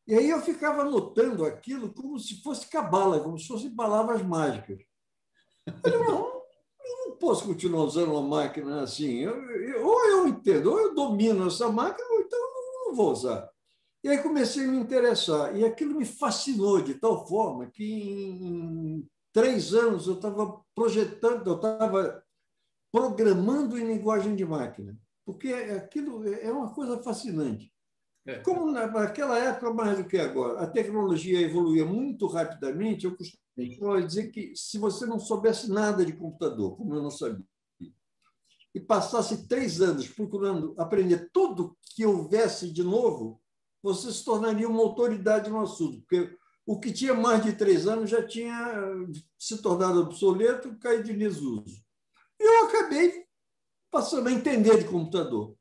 E 0.06 0.14
aí 0.14 0.30
eu 0.30 0.40
ficava 0.40 0.82
anotando 0.82 1.44
aquilo 1.44 1.92
como 1.92 2.18
se 2.18 2.42
fosse 2.42 2.66
cabala, 2.66 3.20
como 3.20 3.38
se 3.38 3.46
fossem 3.46 3.74
palavras 3.74 4.22
mágicas. 4.22 4.78
Eu 5.84 6.04
não, 6.04 6.38
posso 7.18 7.44
continuar 7.44 7.84
usando 7.84 8.12
uma 8.12 8.22
máquina 8.22 8.82
assim. 8.82 9.18
Eu, 9.18 9.34
eu, 9.50 9.86
ou 9.86 10.04
eu 10.06 10.28
entendo, 10.28 10.70
ou 10.70 10.78
eu 10.78 10.94
domino 10.94 11.46
essa 11.46 11.70
máquina, 11.70 12.08
ou 12.10 12.20
então 12.20 12.38
eu 12.38 12.86
não 12.86 12.94
vou 12.94 13.12
usar. 13.12 13.50
E 14.08 14.10
aí 14.10 14.22
comecei 14.22 14.64
a 14.64 14.68
me 14.68 14.78
interessar. 14.78 15.54
E 15.54 15.66
aquilo 15.66 15.94
me 15.94 16.06
fascinou 16.06 16.80
de 16.80 16.94
tal 16.94 17.28
forma 17.28 17.66
que 17.66 17.84
em 17.84 19.06
três 19.34 19.74
anos 19.74 20.06
eu 20.06 20.14
estava 20.14 20.62
projetando, 20.74 21.46
eu 21.46 21.56
estava 21.56 22.24
programando 22.90 23.76
em 23.76 23.86
linguagem 23.86 24.34
de 24.34 24.46
máquina. 24.46 24.98
Porque 25.26 25.52
aquilo 25.52 26.26
é 26.26 26.50
uma 26.50 26.72
coisa 26.72 27.02
fascinante. 27.02 27.70
É. 28.26 28.38
Como 28.38 28.72
naquela 28.72 29.38
época, 29.38 29.74
mais 29.74 29.98
do 29.98 30.08
que 30.08 30.16
agora, 30.16 30.62
a 30.62 30.66
tecnologia 30.66 31.42
evoluía 31.42 31.84
muito 31.84 32.26
rapidamente, 32.26 33.04
eu 33.04 33.14
costumo 33.14 34.06
dizer 34.06 34.30
que 34.30 34.54
se 34.56 34.78
você 34.78 35.04
não 35.04 35.20
soubesse 35.20 35.70
nada 35.70 36.02
de 36.02 36.14
computador, 36.14 36.78
como 36.78 36.94
eu 36.94 37.02
não 37.02 37.10
sabia, 37.10 37.44
e 38.74 38.80
passasse 38.80 39.46
três 39.46 39.82
anos 39.82 40.08
procurando 40.08 40.74
aprender 40.78 41.28
tudo 41.30 41.76
que 41.94 42.06
houvesse 42.06 42.72
de 42.72 42.82
novo, 42.82 43.38
você 43.82 44.12
se 44.12 44.24
tornaria 44.24 44.68
uma 44.68 44.82
autoridade 44.82 45.50
no 45.50 45.60
assunto, 45.60 46.00
porque 46.00 46.36
o 46.66 46.78
que 46.78 46.92
tinha 46.92 47.14
mais 47.14 47.42
de 47.42 47.54
três 47.54 47.86
anos 47.86 48.10
já 48.10 48.26
tinha 48.26 48.82
se 49.38 49.62
tornado 49.62 50.00
obsoleto, 50.00 50.76
caído 50.78 51.10
em 51.10 51.18
desuso. 51.18 51.82
E 52.38 52.42
eu 52.42 52.66
acabei 52.66 53.24
passando 53.90 54.28
a 54.28 54.32
entender 54.32 54.78
de 54.78 54.88
computador. 54.88 55.56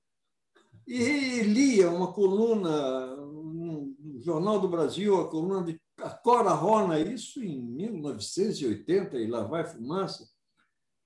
E 0.86 1.42
lia 1.44 1.90
uma 1.90 2.14
coluna 2.14 3.16
no 3.16 3.96
Jornal 4.20 4.60
do 4.60 4.68
Brasil, 4.68 5.20
a 5.20 5.30
coluna 5.30 5.64
de 5.64 5.82
Cora 6.24 6.52
Rona, 6.52 7.00
isso 7.00 7.44
em 7.44 7.60
1980, 7.60 9.18
e 9.18 9.28
lá 9.28 9.44
vai 9.44 9.66
fumaça, 9.66 10.30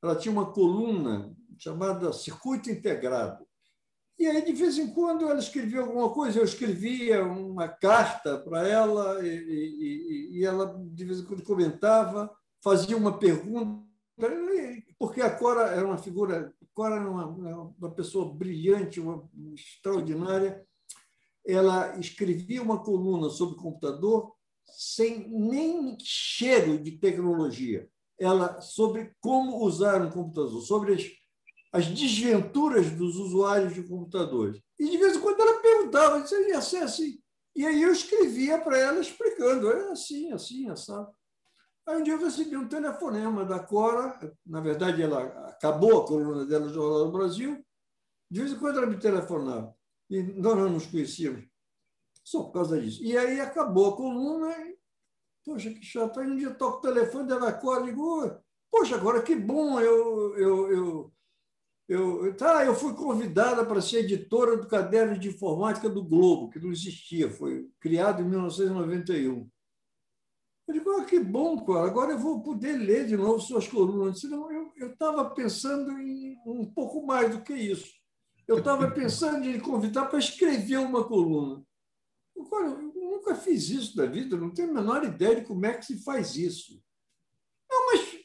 ela 0.03 0.15
tinha 0.15 0.31
uma 0.31 0.51
coluna 0.51 1.35
chamada 1.57 2.11
Circuito 2.11 2.69
Integrado. 2.69 3.45
E 4.21 4.27
aí, 4.27 4.45
de 4.45 4.53
vez 4.53 4.77
em 4.77 4.85
quando, 4.85 5.27
ela 5.27 5.39
escrevia 5.39 5.79
alguma 5.79 6.11
coisa, 6.11 6.37
eu 6.37 6.45
escrevia 6.45 7.25
uma 7.25 7.67
carta 7.67 8.37
para 8.37 8.67
ela, 8.67 9.19
e, 9.25 9.27
e, 9.27 10.37
e, 10.37 10.45
ela, 10.45 10.79
de 10.93 11.05
vez 11.05 11.21
em 11.21 11.25
quando, 11.25 11.41
comentava, 11.41 12.31
fazia 12.63 12.95
uma 12.95 13.17
pergunta, 13.17 13.83
porque 14.99 15.21
a 15.21 15.35
Cora 15.35 15.61
era 15.69 15.83
uma 15.83 15.97
figura, 15.97 16.53
Cora 16.71 16.97
era 16.97 17.09
uma, 17.09 17.73
uma 17.79 17.89
pessoa 17.89 18.31
brilhante, 18.31 18.99
uma, 18.99 19.27
extraordinária. 19.55 20.63
Ela 21.43 21.97
escrevia 21.97 22.61
uma 22.61 22.77
coluna 22.83 23.27
sobre 23.27 23.55
computador 23.55 24.35
sem 24.65 25.27
nem 25.31 25.97
cheiro 25.99 26.77
de 26.77 26.91
tecnologia. 26.91 27.89
Ela 28.19 28.61
sobre 28.61 29.15
como 29.19 29.65
usar 29.65 29.99
um 29.99 30.11
computador, 30.11 30.61
sobre 30.61 30.93
as, 30.93 31.20
as 31.71 31.87
desventuras 31.87 32.91
dos 32.91 33.15
usuários 33.15 33.73
de 33.73 33.83
computadores. 33.83 34.61
E 34.77 34.89
de 34.89 34.97
vez 34.97 35.15
em 35.15 35.21
quando 35.21 35.39
ela 35.39 35.61
perguntava, 35.61 36.25
se 36.27 36.35
ia 36.49 36.61
ser 36.61 36.83
assim. 36.83 37.21
E 37.55 37.65
aí 37.65 37.81
eu 37.81 37.91
escrevia 37.91 38.59
para 38.59 38.77
ela 38.77 38.99
explicando, 38.99 39.71
é 39.71 39.91
assim, 39.91 40.31
assim, 40.31 40.69
assim. 40.69 40.93
Aí 41.87 41.97
um 41.97 42.03
dia 42.03 42.13
eu 42.13 42.19
recebi 42.19 42.55
um 42.55 42.67
telefonema 42.67 43.45
da 43.45 43.59
Cora, 43.59 44.37
na 44.45 44.61
verdade 44.61 45.01
ela 45.01 45.23
acabou 45.49 46.01
a 46.01 46.07
coluna 46.07 46.45
dela 46.45 46.65
no 46.65 46.73
Jornal 46.73 47.05
do 47.05 47.11
Brasil, 47.11 47.65
de 48.29 48.39
vez 48.39 48.51
em 48.51 48.59
quando 48.59 48.77
ela 48.77 48.87
me 48.87 48.97
telefonava, 48.97 49.75
e 50.09 50.21
nós 50.21 50.57
não 50.57 50.69
nos 50.69 50.85
conhecíamos, 50.85 51.45
só 52.23 52.43
por 52.43 52.53
causa 52.53 52.79
disso. 52.79 53.03
E 53.03 53.17
aí 53.17 53.39
acabou 53.39 53.89
a 53.89 53.97
coluna, 53.97 54.49
e, 54.59 54.77
poxa, 55.43 55.71
que 55.71 55.83
chato, 55.83 56.19
aí 56.19 56.27
um 56.27 56.37
dia 56.37 56.53
toco 56.53 56.77
o 56.77 56.81
telefone 56.81 57.27
dela, 57.27 57.51
Cora, 57.51 57.81
e 57.81 57.85
digo, 57.87 58.31
poxa, 58.69 58.95
agora 58.95 59.21
que 59.21 59.35
bom, 59.35 59.79
eu, 59.81 60.37
eu, 60.37 60.71
eu 60.71 61.13
eu, 61.91 62.33
tá, 62.37 62.63
eu 62.63 62.73
fui 62.73 62.93
convidada 62.93 63.65
para 63.65 63.81
ser 63.81 63.99
editora 63.99 64.55
do 64.55 64.65
caderno 64.65 65.19
de 65.19 65.27
informática 65.27 65.89
do 65.89 66.01
Globo, 66.01 66.49
que 66.49 66.57
não 66.57 66.71
existia, 66.71 67.29
foi 67.29 67.69
criado 67.81 68.21
em 68.21 68.29
1991. 68.29 69.49
Eu 70.69 70.73
digo, 70.73 70.89
ah, 70.91 71.03
que 71.03 71.19
bom, 71.19 71.65
cara, 71.65 71.87
agora 71.87 72.13
eu 72.13 72.17
vou 72.17 72.41
poder 72.41 72.77
ler 72.77 73.07
de 73.07 73.17
novo 73.17 73.41
suas 73.41 73.67
colunas. 73.67 74.23
Eu 74.23 74.93
estava 74.93 75.29
pensando 75.31 75.91
em 75.99 76.37
um 76.45 76.65
pouco 76.65 77.05
mais 77.05 77.35
do 77.35 77.43
que 77.43 77.53
isso. 77.53 77.93
Eu 78.47 78.59
estava 78.59 78.89
pensando 78.95 79.49
em 79.49 79.59
convidar 79.59 80.05
para 80.05 80.19
escrever 80.19 80.77
uma 80.77 81.03
coluna. 81.03 81.61
Agora, 82.37 82.67
eu 82.67 82.93
nunca 82.93 83.35
fiz 83.35 83.69
isso 83.69 83.97
da 83.97 84.05
vida, 84.05 84.37
não 84.37 84.53
tenho 84.53 84.69
a 84.69 84.73
menor 84.73 85.03
ideia 85.03 85.41
de 85.41 85.45
como 85.45 85.65
é 85.65 85.73
que 85.73 85.85
se 85.85 86.01
faz 86.05 86.37
isso. 86.37 86.81
Não, 87.69 87.87
mas 87.87 88.17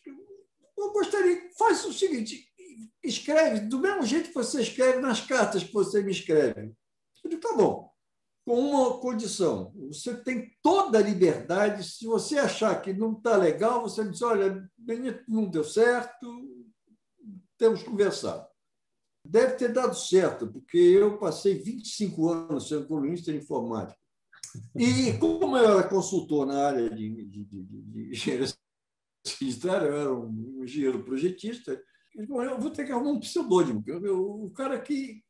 eu 0.78 0.92
gostaria, 0.92 1.50
faz 1.58 1.84
o 1.84 1.92
seguinte, 1.92 2.45
escreve 3.02 3.60
do 3.60 3.78
mesmo 3.78 4.04
jeito 4.04 4.28
que 4.28 4.34
você 4.34 4.62
escreve 4.62 5.00
nas 5.00 5.20
cartas 5.20 5.62
que 5.62 5.72
você 5.72 6.02
me 6.02 6.12
escreve. 6.12 6.74
Eu 7.22 7.30
digo, 7.30 7.42
tá 7.42 7.54
bom, 7.56 7.90
com 8.44 8.58
uma 8.60 8.98
condição. 8.98 9.72
Você 9.88 10.14
tem 10.22 10.56
toda 10.62 10.98
a 10.98 11.02
liberdade. 11.02 11.84
Se 11.84 12.06
você 12.06 12.38
achar 12.38 12.80
que 12.80 12.92
não 12.92 13.12
está 13.12 13.36
legal, 13.36 13.82
você 13.82 14.04
diz, 14.08 14.22
olha, 14.22 14.68
não 15.26 15.46
deu 15.46 15.64
certo, 15.64 16.26
temos 17.58 17.82
que 17.82 17.90
conversar. 17.90 18.46
Deve 19.26 19.54
ter 19.54 19.72
dado 19.72 19.96
certo, 19.96 20.46
porque 20.46 20.78
eu 20.78 21.18
passei 21.18 21.58
25 21.58 22.28
anos 22.30 22.68
sendo 22.68 22.86
colunista 22.86 23.32
de 23.32 23.38
informática. 23.38 23.98
E 24.76 25.12
como 25.18 25.56
eu 25.58 25.78
era 25.78 25.88
consultor 25.88 26.46
na 26.46 26.66
área 26.66 26.88
de, 26.88 27.24
de, 27.24 27.44
de, 27.44 27.62
de 27.64 28.10
engenharia 28.10 28.46
eu 29.62 29.96
era 29.96 30.14
um 30.14 30.62
engenheiro 30.62 31.02
projetista, 31.02 31.82
eu 32.16 32.60
vou 32.60 32.70
ter 32.70 32.84
que 32.84 32.92
arrumar 32.92 33.10
um 33.10 33.20
pseudônimo. 33.20 33.84
O 34.44 34.50
cara 34.50 34.80
que 34.80 35.22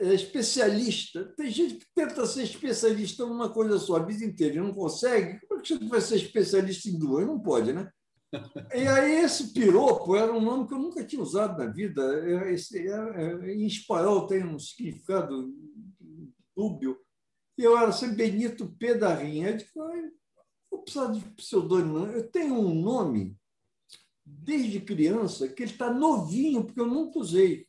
é 0.00 0.14
especialista. 0.14 1.32
Tem 1.36 1.50
gente 1.50 1.74
que 1.76 1.86
tenta 1.94 2.26
ser 2.26 2.42
especialista 2.42 3.24
numa 3.24 3.50
coisa 3.50 3.78
só 3.78 3.96
a 3.96 4.04
vida 4.04 4.24
inteira 4.24 4.56
e 4.56 4.60
não 4.60 4.72
consegue. 4.72 5.38
Como 5.46 5.60
é 5.60 5.62
que 5.62 5.74
você 5.74 5.84
vai 5.84 6.00
ser 6.00 6.16
especialista 6.16 6.88
em 6.88 6.98
duas? 6.98 7.26
Não 7.26 7.38
pode, 7.38 7.72
né? 7.72 7.90
E 8.74 8.88
aí 8.88 9.24
esse 9.24 9.52
piropo 9.52 10.16
era 10.16 10.32
um 10.32 10.40
nome 10.40 10.66
que 10.66 10.74
eu 10.74 10.78
nunca 10.78 11.04
tinha 11.04 11.22
usado 11.22 11.56
na 11.56 11.70
vida. 11.70 12.50
Esse, 12.50 12.84
em 13.46 13.64
espanhol 13.64 14.26
tem 14.26 14.44
um 14.44 14.58
significado 14.58 15.54
dúbio. 16.56 16.98
E 17.56 17.62
eu 17.62 17.78
era 17.78 17.92
sempre 17.92 18.16
Benito 18.16 18.74
Pedarinha. 18.76 19.50
Eu 19.50 19.56
disse, 19.56 19.70
vou 20.68 20.82
precisar 20.82 21.12
de 21.12 21.20
pseudônimo. 21.36 22.06
Eu 22.06 22.28
tenho 22.28 22.54
um 22.54 22.74
nome 22.74 23.36
desde 24.44 24.80
criança 24.80 25.48
que 25.48 25.62
ele 25.62 25.72
está 25.72 25.92
novinho, 25.92 26.64
porque 26.64 26.80
eu 26.80 26.86
nunca 26.86 27.18
usei. 27.18 27.66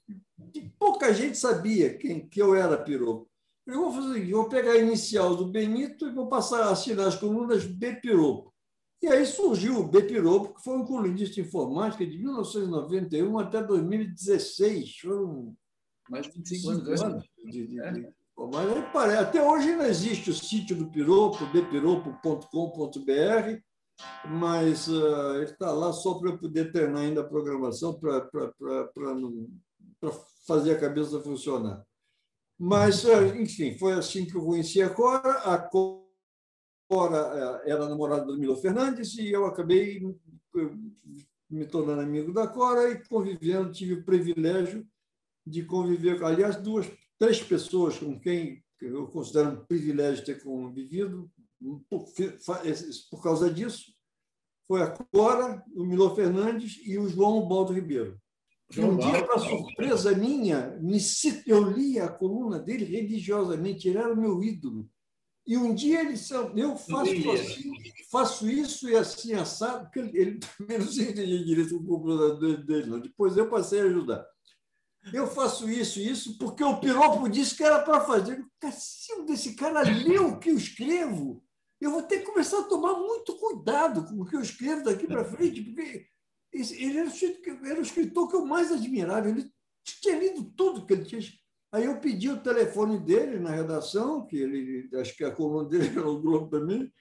E 0.54 0.62
pouca 0.78 1.14
gente 1.14 1.38
sabia 1.38 1.98
quem, 1.98 2.28
que 2.28 2.42
eu 2.42 2.54
era 2.54 2.78
piropo. 2.78 3.28
Eu 3.66 3.82
vou 3.82 3.92
fazer 3.92 4.30
eu 4.30 4.38
vou 4.38 4.50
pegar 4.50 4.74
a 4.74 4.78
inicial 4.78 5.36
do 5.36 5.48
Benito 5.48 6.08
e 6.08 6.14
vou 6.14 6.28
passar 6.28 6.64
a 6.64 6.72
assinar 6.72 7.08
as 7.08 7.16
colunas 7.16 7.66
B 7.66 7.96
Piropo. 7.96 8.54
E 9.02 9.08
aí 9.08 9.26
surgiu 9.26 9.80
o 9.80 9.88
B 9.88 10.04
Piropo, 10.04 10.54
que 10.54 10.64
foi 10.64 10.78
um 10.78 10.86
colunista 10.86 11.36
de 11.36 11.42
informática 11.42 12.06
de 12.06 12.18
1991 12.18 13.40
até 13.40 13.64
2016. 13.64 15.00
Foram 15.00 15.56
mais 16.10 16.28
de 16.28 16.34
25 16.34 16.70
anos. 16.70 17.02
anos 17.02 17.24
de, 17.46 17.68
de, 17.68 17.82
é. 17.82 17.92
de, 17.92 18.08
mas 18.94 19.18
até 19.18 19.42
hoje 19.42 19.70
ainda 19.70 19.88
existe 19.88 20.30
o 20.30 20.34
sítio 20.34 20.76
do 20.76 20.92
Piropo, 20.92 21.46
bpiropo.com.br, 21.48 23.62
mas 24.28 24.88
uh, 24.88 25.36
ele 25.36 25.46
está 25.46 25.72
lá 25.72 25.94
só 25.94 26.16
para 26.16 26.38
poder 26.38 26.72
treinar 26.72 27.02
ainda 27.02 27.22
a 27.22 27.28
programação, 27.28 28.00
para 28.00 28.30
fazer 30.48 30.76
a 30.76 30.80
cabeça 30.80 31.22
funcionar. 31.22 31.86
Mas, 32.58 33.04
uh, 33.04 33.36
enfim, 33.36 33.78
foi 33.78 33.94
assim 33.94 34.26
que 34.26 34.36
eu 34.36 34.46
conheci 34.46 34.82
a 34.82 34.90
Cora. 34.90 35.32
A 35.40 35.58
Cora 35.58 36.02
uh, 36.90 37.70
era 37.70 37.90
namorada 37.90 38.26
do 38.26 38.38
Milo 38.38 38.58
Fernandes 38.58 39.16
e 39.18 39.32
eu 39.32 39.46
acabei 39.46 40.02
me 41.50 41.66
tornando 41.66 42.02
amigo 42.02 42.34
da 42.34 42.48
Cora 42.48 42.92
e 42.92 43.04
convivendo, 43.08 43.72
tive 43.72 43.94
o 43.94 44.06
privilégio 44.06 44.86
de 45.46 45.64
conviver, 45.64 46.24
aliás, 46.24 46.56
duas, 46.56 46.90
três 47.20 47.42
pessoas 47.42 47.98
com 48.00 48.20
quem 48.20 48.64
eu 48.82 49.08
considero 49.08 49.50
um 49.52 49.66
privilégio 49.66 50.26
ter 50.26 50.44
convivido, 50.44 51.30
por, 51.90 52.06
por 53.10 53.24
causa 53.24 53.52
disso, 53.52 53.94
foi 54.68 54.82
a 54.82 54.88
Cora, 54.88 55.64
o 55.76 55.84
Milô 55.84 56.16
Fernandes 56.16 56.80
e 56.84 56.98
o 56.98 57.08
João 57.08 57.48
Baldo 57.48 57.74
Ribeiro. 57.74 58.20
E 58.76 58.80
um 58.80 58.98
dia, 58.98 59.24
para 59.24 59.38
surpresa 59.38 60.16
minha, 60.16 60.78
me 60.82 60.98
eu 61.46 61.70
li 61.70 62.00
a 62.00 62.08
coluna 62.08 62.60
dele 62.60 62.84
religiosamente, 62.84 63.88
ele 63.88 64.00
era 64.00 64.12
o 64.12 64.20
meu 64.20 64.44
ídolo. 64.44 64.90
E 65.46 65.56
um 65.56 65.76
dia 65.76 66.02
ele 66.02 66.14
disse, 66.14 66.34
eu 66.34 66.76
faço 66.76 67.32
assim, 67.32 67.72
faço 68.10 68.50
isso 68.50 68.90
e 68.90 68.96
assim, 68.96 69.34
assado, 69.34 69.84
porque 69.84 70.00
ele 70.18 70.40
também 70.58 70.80
não 70.80 70.88
se 70.88 71.04
entendia 71.04 71.46
direito 71.46 71.78
o 71.78 71.86
computador 71.86 72.66
dele, 72.66 72.88
não. 72.88 73.00
Depois 73.00 73.38
eu 73.38 73.48
passei 73.48 73.82
a 73.82 73.84
ajudar. 73.84 74.26
Eu 75.14 75.28
faço 75.28 75.70
isso 75.70 76.00
e 76.00 76.10
isso 76.10 76.36
porque 76.40 76.64
o 76.64 76.80
Piropo 76.80 77.30
disse 77.30 77.56
que 77.56 77.64
era 77.64 77.80
para 77.84 78.02
fazer. 78.02 78.44
Cacildo 78.60 79.26
desse 79.26 79.54
cara 79.54 79.82
leu 79.82 80.30
o 80.30 80.40
que 80.40 80.50
eu 80.50 80.58
escrevo 80.58 81.45
eu 81.86 81.92
vou 81.92 82.02
ter 82.02 82.20
que 82.20 82.26
começar 82.26 82.60
a 82.60 82.64
tomar 82.64 82.94
muito 82.96 83.38
cuidado 83.38 84.06
com 84.06 84.22
o 84.22 84.26
que 84.26 84.36
eu 84.36 84.42
escrevo 84.42 84.84
daqui 84.84 85.06
para 85.06 85.24
frente, 85.24 85.62
porque 85.62 86.08
ele 86.52 86.98
era 86.98 87.80
o 87.80 87.84
escritor 87.84 88.28
que 88.28 88.36
eu 88.36 88.46
mais 88.46 88.72
admirava. 88.72 89.30
Ele 89.30 89.52
tinha 89.84 90.18
lido 90.18 90.44
tudo 90.56 90.86
que 90.86 90.94
ele 90.94 91.06
tinha. 91.06 91.22
Aí 91.72 91.86
eu 91.86 92.00
pedi 92.00 92.30
o 92.30 92.42
telefone 92.42 93.00
dele 93.00 93.38
na 93.38 93.52
redação, 93.52 94.26
que 94.26 94.36
ele 94.38 94.90
acho 94.96 95.16
que 95.16 95.24
a 95.24 95.32
coluna 95.32 95.70
dele 95.70 95.90
era 95.96 96.10
o 96.10 96.20
Globo 96.20 96.50
também. 96.50 96.92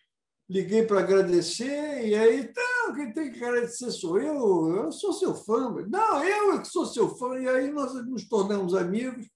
Liguei 0.51 0.85
para 0.85 1.01
agradecer, 1.01 2.07
e 2.07 2.15
aí, 2.15 2.53
tá, 2.53 2.93
quem 2.95 3.11
tem 3.15 3.33
que 3.33 3.43
agradecer 3.43 3.91
sou 3.91 4.21
eu, 4.21 4.77
eu 4.77 4.93
sou 4.93 5.15
seu 5.15 5.35
fã. 5.35 5.71
Não, 5.89 6.23
eu 6.23 6.53
é 6.53 6.59
que 6.61 6.69
sou 6.69 6.85
seu 6.85 7.09
fã. 7.17 7.39
E 7.39 7.49
aí 7.49 7.71
nós 7.71 7.95
nos 8.05 8.29
tornamos 8.29 8.75
amigos 8.75 9.27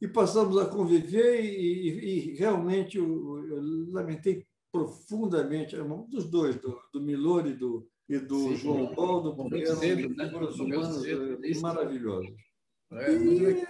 e 0.00 0.06
passamos 0.06 0.56
a 0.58 0.66
conviver, 0.66 1.44
e, 1.44 1.48
e, 1.48 2.30
e 2.30 2.34
realmente 2.36 2.98
eu, 2.98 3.44
eu 3.48 3.62
lamentei 3.90 4.46
profundamente, 4.72 5.76
é 5.76 5.82
um 5.82 6.08
dos 6.08 6.24
dois, 6.24 6.56
do, 6.56 6.80
do 6.92 7.00
Milor 7.00 7.46
e 7.46 7.52
do, 7.52 7.86
e 8.08 8.18
do 8.18 8.38
Sim, 8.38 8.56
João 8.56 8.94
Paulo, 8.94 9.36
porque 9.36 9.58
eram 9.58 9.78
né? 9.78 9.96
figuras 9.96 10.58
humanas 10.58 11.04
é, 11.04 11.60
maravilhosas. 11.60 12.34
É, 12.90 13.12
e 13.12 13.60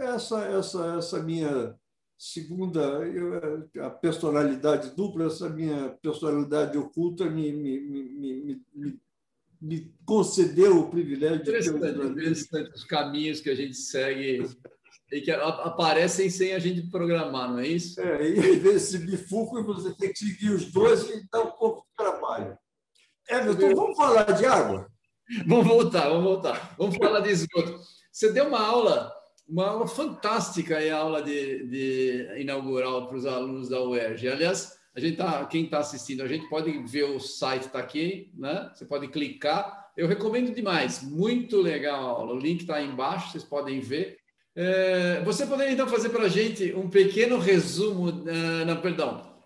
essa, 0.00 0.44
essa, 0.44 0.96
essa 0.98 1.22
minha 1.22 1.78
segunda, 2.18 2.80
eu, 3.06 3.60
a 3.84 3.90
personalidade 3.90 4.94
dupla, 4.96 5.26
essa 5.26 5.48
minha 5.48 5.90
personalidade 6.02 6.76
oculta 6.76 7.30
me, 7.30 7.52
me, 7.52 7.80
me, 7.80 8.62
me, 8.74 9.00
me 9.60 9.94
concedeu 10.04 10.78
o 10.78 10.90
privilégio 10.90 11.44
de 11.44 11.52
ter 12.48 12.70
os 12.74 12.84
caminhos 12.84 13.40
que 13.40 13.50
a 13.50 13.54
gente 13.54 13.76
segue 13.76 14.44
e 15.10 15.20
que 15.20 15.30
aparecem 15.30 16.28
sem 16.28 16.54
a 16.54 16.58
gente 16.58 16.82
programar, 16.90 17.50
não 17.50 17.60
é 17.60 17.66
isso? 17.66 18.00
É, 18.00 18.28
e 18.28 18.38
às 18.38 18.56
vezes 18.56 18.94
esse 18.94 18.98
bifuco 18.98 19.62
você 19.64 19.94
tem 19.94 20.12
que 20.12 20.18
seguir 20.18 20.50
os 20.50 20.70
dois 20.70 21.08
e 21.08 21.26
dá 21.30 21.40
um 21.40 21.50
pouco 21.52 21.80
de 21.80 21.96
trabalho. 21.96 22.58
Everton, 23.28 23.74
vamos 23.74 23.96
falar 23.96 24.24
de 24.24 24.46
água? 24.46 24.88
Vamos 25.46 25.66
voltar, 25.66 26.08
vamos 26.08 26.24
voltar. 26.24 26.74
Vamos 26.78 26.96
falar 26.96 27.20
de 27.20 27.30
esgoto. 27.30 27.78
Você 28.10 28.32
deu 28.32 28.48
uma 28.48 28.60
aula, 28.60 29.12
uma 29.46 29.66
aula 29.66 29.86
fantástica 29.86 30.78
aí, 30.78 30.90
a 30.90 30.96
aula 30.96 31.22
de, 31.22 31.66
de 31.66 32.40
inaugural 32.40 33.06
para 33.06 33.16
os 33.16 33.26
alunos 33.26 33.68
da 33.68 33.82
UERJ. 33.82 34.28
Aliás, 34.28 34.78
a 34.94 35.00
gente 35.00 35.16
tá, 35.16 35.44
quem 35.46 35.64
está 35.64 35.78
assistindo, 35.78 36.22
a 36.22 36.26
gente 36.26 36.48
pode 36.48 36.76
ver 36.84 37.04
o 37.04 37.20
site 37.20 37.66
está 37.66 37.78
aqui, 37.78 38.32
né? 38.34 38.70
Você 38.74 38.84
pode 38.84 39.08
clicar. 39.08 39.90
Eu 39.96 40.08
recomendo 40.08 40.54
demais, 40.54 41.02
muito 41.02 41.60
legal 41.60 42.00
a 42.00 42.08
aula. 42.08 42.34
O 42.34 42.38
link 42.38 42.60
está 42.60 42.76
aí 42.76 42.86
embaixo, 42.86 43.30
vocês 43.30 43.44
podem 43.44 43.80
ver. 43.80 44.18
É, 44.60 45.22
você 45.22 45.46
poderia 45.46 45.72
então 45.72 45.86
fazer 45.86 46.08
para 46.08 46.24
a 46.24 46.28
gente 46.28 46.74
um 46.74 46.90
pequeno 46.90 47.38
resumo, 47.38 48.08
uh, 48.08 48.64
não, 48.66 48.80
perdão, 48.82 49.40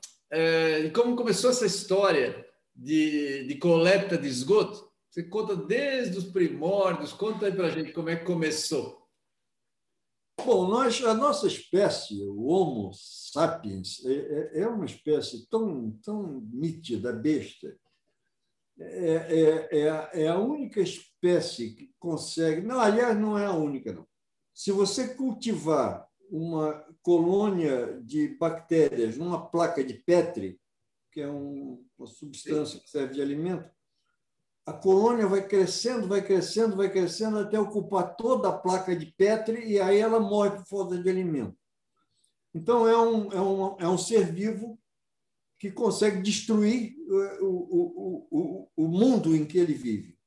de 0.82 0.90
como 0.90 1.14
começou 1.14 1.50
essa 1.50 1.66
história 1.66 2.46
de, 2.74 3.44
de 3.46 3.56
coleta 3.56 4.16
de 4.16 4.26
esgoto? 4.26 4.90
Você 5.10 5.22
conta 5.24 5.54
desde 5.54 6.16
os 6.16 6.24
primórdios, 6.24 7.12
conta 7.12 7.44
aí 7.44 7.52
para 7.52 7.66
a 7.66 7.70
gente 7.70 7.92
como 7.92 8.08
é 8.08 8.16
que 8.16 8.24
começou. 8.24 9.06
Bom, 10.42 10.66
nós, 10.66 11.04
a 11.04 11.12
nossa 11.12 11.46
espécie, 11.46 12.18
o 12.22 12.46
Homo 12.46 12.90
sapiens, 12.94 14.02
é, 14.06 14.12
é, 14.12 14.60
é 14.62 14.66
uma 14.66 14.86
espécie 14.86 15.46
tão, 15.50 15.90
tão 16.02 16.40
nítida, 16.50 17.12
besta, 17.12 17.76
é, 18.80 19.12
é, 19.14 19.78
é, 19.80 20.22
é 20.22 20.28
a 20.28 20.38
única 20.38 20.80
espécie 20.80 21.74
que 21.74 21.92
consegue. 21.98 22.62
Não, 22.62 22.80
aliás, 22.80 23.18
não 23.18 23.38
é 23.38 23.44
a 23.44 23.52
única, 23.52 23.92
não. 23.92 24.06
Se 24.54 24.70
você 24.70 25.14
cultivar 25.14 26.06
uma 26.30 26.84
colônia 27.02 28.00
de 28.02 28.28
bactérias 28.38 29.16
numa 29.16 29.50
placa 29.50 29.82
de 29.84 29.94
Petri, 29.94 30.60
que 31.10 31.20
é 31.20 31.28
um, 31.28 31.84
uma 31.98 32.06
substância 32.06 32.80
que 32.80 32.88
serve 32.88 33.14
de 33.14 33.22
alimento, 33.22 33.70
a 34.64 34.72
colônia 34.72 35.26
vai 35.26 35.46
crescendo, 35.46 36.06
vai 36.06 36.24
crescendo, 36.24 36.76
vai 36.76 36.90
crescendo 36.90 37.38
até 37.38 37.58
ocupar 37.58 38.16
toda 38.16 38.48
a 38.48 38.56
placa 38.56 38.94
de 38.94 39.06
Petri 39.06 39.66
e 39.66 39.80
aí 39.80 39.98
ela 39.98 40.20
morre 40.20 40.50
por 40.50 40.66
falta 40.66 40.98
de 40.98 41.08
alimento. 41.08 41.56
Então, 42.54 42.86
é 42.86 42.96
um, 42.96 43.32
é 43.32 43.40
um, 43.40 43.76
é 43.80 43.88
um 43.88 43.98
ser 43.98 44.30
vivo 44.32 44.78
que 45.58 45.70
consegue 45.70 46.20
destruir 46.20 46.94
o, 47.40 47.46
o, 47.46 48.28
o, 48.30 48.68
o 48.76 48.88
mundo 48.88 49.34
em 49.34 49.44
que 49.44 49.58
ele 49.58 49.74
vive. 49.74 50.18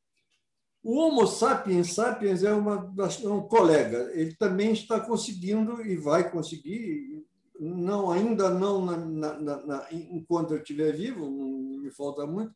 O 0.86 1.00
Homo 1.00 1.26
sapiens 1.26 1.96
sapiens 1.96 2.44
é, 2.44 2.54
uma, 2.54 2.94
é 3.24 3.28
um 3.28 3.42
colega. 3.42 4.12
Ele 4.14 4.36
também 4.36 4.72
está 4.72 5.00
conseguindo 5.00 5.82
e 5.82 5.98
vai 5.98 6.30
conseguir, 6.30 7.26
não 7.60 8.12
ainda 8.12 8.52
não 8.52 8.86
na, 8.86 8.96
na, 9.36 9.66
na, 9.66 9.88
enquanto 9.92 10.54
eu 10.54 10.60
estiver 10.60 10.96
vivo, 10.96 11.28
não 11.28 11.80
me 11.82 11.90
falta 11.90 12.28
muito, 12.28 12.54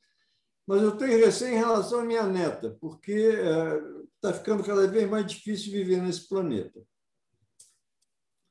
mas 0.68 0.84
eu 0.84 0.96
tenho 0.96 1.26
receio 1.26 1.56
em 1.56 1.58
relação 1.58 2.02
à 2.02 2.06
minha 2.06 2.28
neta, 2.28 2.78
porque 2.80 3.14
está 4.16 4.30
é, 4.30 4.34
ficando 4.34 4.64
cada 4.64 4.88
vez 4.88 5.10
mais 5.10 5.26
difícil 5.26 5.72
viver 5.72 6.00
nesse 6.00 6.30
planeta. 6.30 6.80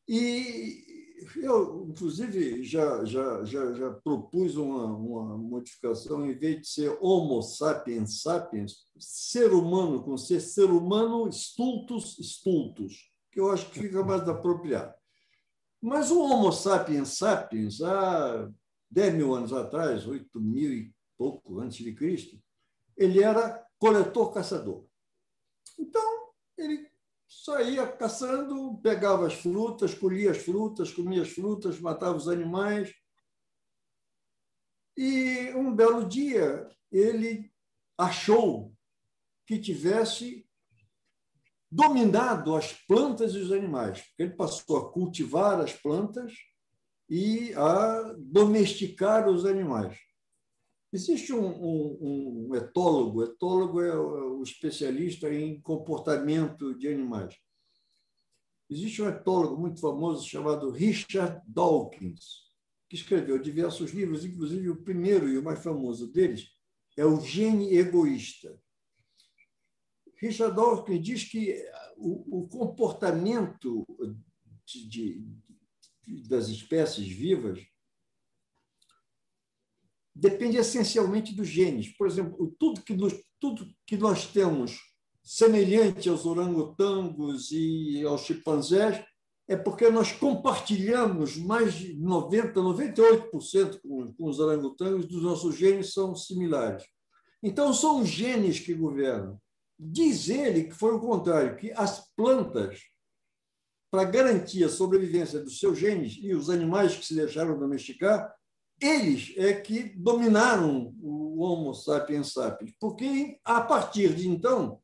E 0.08 0.87
eu, 1.36 1.86
inclusive, 1.88 2.62
já, 2.64 3.04
já, 3.04 3.44
já, 3.44 3.72
já 3.72 3.90
propus 3.90 4.56
uma, 4.56 4.84
uma 4.86 5.38
modificação, 5.38 6.24
em 6.26 6.36
vez 6.36 6.60
de 6.60 6.68
ser 6.68 6.98
Homo 7.00 7.42
sapiens 7.42 8.22
sapiens, 8.22 8.76
ser 8.98 9.52
humano 9.52 10.02
com 10.02 10.16
ser, 10.16 10.40
ser 10.40 10.70
humano 10.70 11.28
stultus 11.32 12.16
stultus, 12.18 13.10
que 13.30 13.40
eu 13.40 13.50
acho 13.50 13.70
que 13.70 13.80
fica 13.80 14.04
mais 14.04 14.26
apropriado. 14.28 14.94
Mas 15.80 16.10
o 16.10 16.20
Homo 16.20 16.52
sapiens 16.52 17.18
sapiens, 17.18 17.80
há 17.80 18.50
10 18.90 19.14
mil 19.14 19.34
anos 19.34 19.52
atrás, 19.52 20.06
8 20.06 20.40
mil 20.40 20.72
e 20.72 20.92
pouco 21.16 21.60
antes 21.60 21.78
de 21.78 21.94
Cristo, 21.94 22.38
ele 22.96 23.22
era 23.22 23.64
coletor-caçador. 23.78 24.84
Então, 25.78 26.32
ele 26.56 26.87
saía 27.28 27.86
caçando, 27.86 28.78
pegava 28.82 29.26
as 29.26 29.34
frutas, 29.34 29.94
colhia 29.94 30.30
as 30.30 30.38
frutas, 30.38 30.92
comia 30.92 31.22
as 31.22 31.28
frutas, 31.28 31.78
matava 31.78 32.16
os 32.16 32.26
animais. 32.26 32.94
E 34.96 35.52
um 35.54 35.74
belo 35.74 36.08
dia 36.08 36.68
ele 36.90 37.52
achou 37.96 38.74
que 39.46 39.58
tivesse 39.58 40.48
dominado 41.70 42.56
as 42.56 42.72
plantas 42.72 43.34
e 43.34 43.38
os 43.38 43.52
animais. 43.52 44.04
Ele 44.18 44.30
passou 44.30 44.78
a 44.78 44.92
cultivar 44.92 45.60
as 45.60 45.72
plantas 45.72 46.32
e 47.08 47.52
a 47.54 48.14
domesticar 48.18 49.28
os 49.28 49.44
animais. 49.44 49.98
Existe 50.92 51.32
um, 51.32 51.46
um, 51.46 52.48
um 52.48 52.54
etólogo, 52.54 53.22
etólogo 53.22 53.82
é 53.82 53.94
o, 53.98 54.38
o 54.38 54.42
especialista 54.42 55.32
em 55.32 55.60
comportamento 55.60 56.74
de 56.74 56.88
animais. 56.88 57.36
Existe 58.70 59.02
um 59.02 59.08
etólogo 59.08 59.60
muito 59.60 59.80
famoso 59.80 60.26
chamado 60.26 60.70
Richard 60.70 61.42
Dawkins, 61.46 62.48
que 62.88 62.96
escreveu 62.96 63.38
diversos 63.38 63.92
livros, 63.92 64.24
inclusive 64.24 64.70
o 64.70 64.82
primeiro 64.82 65.28
e 65.28 65.38
o 65.38 65.42
mais 65.42 65.62
famoso 65.62 66.10
deles 66.10 66.48
é 66.98 67.04
O 67.04 67.20
Gene 67.20 67.76
Egoísta. 67.76 68.60
Richard 70.16 70.56
Dawkins 70.56 71.00
diz 71.00 71.24
que 71.24 71.64
o, 71.96 72.40
o 72.40 72.48
comportamento 72.48 73.86
de, 74.66 74.88
de, 74.88 76.28
das 76.28 76.48
espécies 76.48 77.06
vivas 77.06 77.64
depende 80.18 80.56
essencialmente 80.56 81.34
dos 81.34 81.46
genes. 81.46 81.96
Por 81.96 82.06
exemplo, 82.06 82.54
tudo 82.58 82.82
que, 82.82 82.94
nos, 82.94 83.14
tudo 83.40 83.66
que 83.86 83.96
nós 83.96 84.26
temos 84.26 84.80
semelhante 85.22 86.08
aos 86.08 86.26
orangotangos 86.26 87.50
e 87.52 88.02
aos 88.04 88.22
chimpanzés 88.22 89.04
é 89.46 89.56
porque 89.56 89.88
nós 89.88 90.12
compartilhamos 90.12 91.36
mais 91.36 91.74
de 91.74 91.96
90%, 91.96 92.52
98% 92.52 93.80
com, 93.80 94.12
com 94.12 94.28
os 94.28 94.40
orangotangos 94.40 95.06
dos 95.06 95.22
nossos 95.22 95.56
genes 95.56 95.92
são 95.92 96.14
similares. 96.14 96.84
Então, 97.42 97.72
são 97.72 98.02
os 98.02 98.08
genes 98.08 98.58
que 98.58 98.74
governam. 98.74 99.40
Diz 99.78 100.28
ele 100.28 100.64
que 100.64 100.74
foi 100.74 100.92
o 100.94 101.00
contrário, 101.00 101.56
que 101.56 101.70
as 101.72 102.12
plantas, 102.14 102.80
para 103.90 104.04
garantir 104.04 104.64
a 104.64 104.68
sobrevivência 104.68 105.40
dos 105.40 105.60
seus 105.60 105.78
genes 105.78 106.18
e 106.20 106.34
os 106.34 106.50
animais 106.50 106.96
que 106.96 107.06
se 107.06 107.14
deixaram 107.14 107.58
domesticar, 107.58 108.34
eles 108.80 109.34
é 109.36 109.52
que 109.54 109.94
dominaram 109.96 110.94
o 111.00 111.40
Homo 111.40 111.74
sapiens 111.74 112.32
sapiens, 112.32 112.72
porque 112.80 113.38
a 113.44 113.60
partir 113.60 114.14
de 114.14 114.28
então 114.28 114.80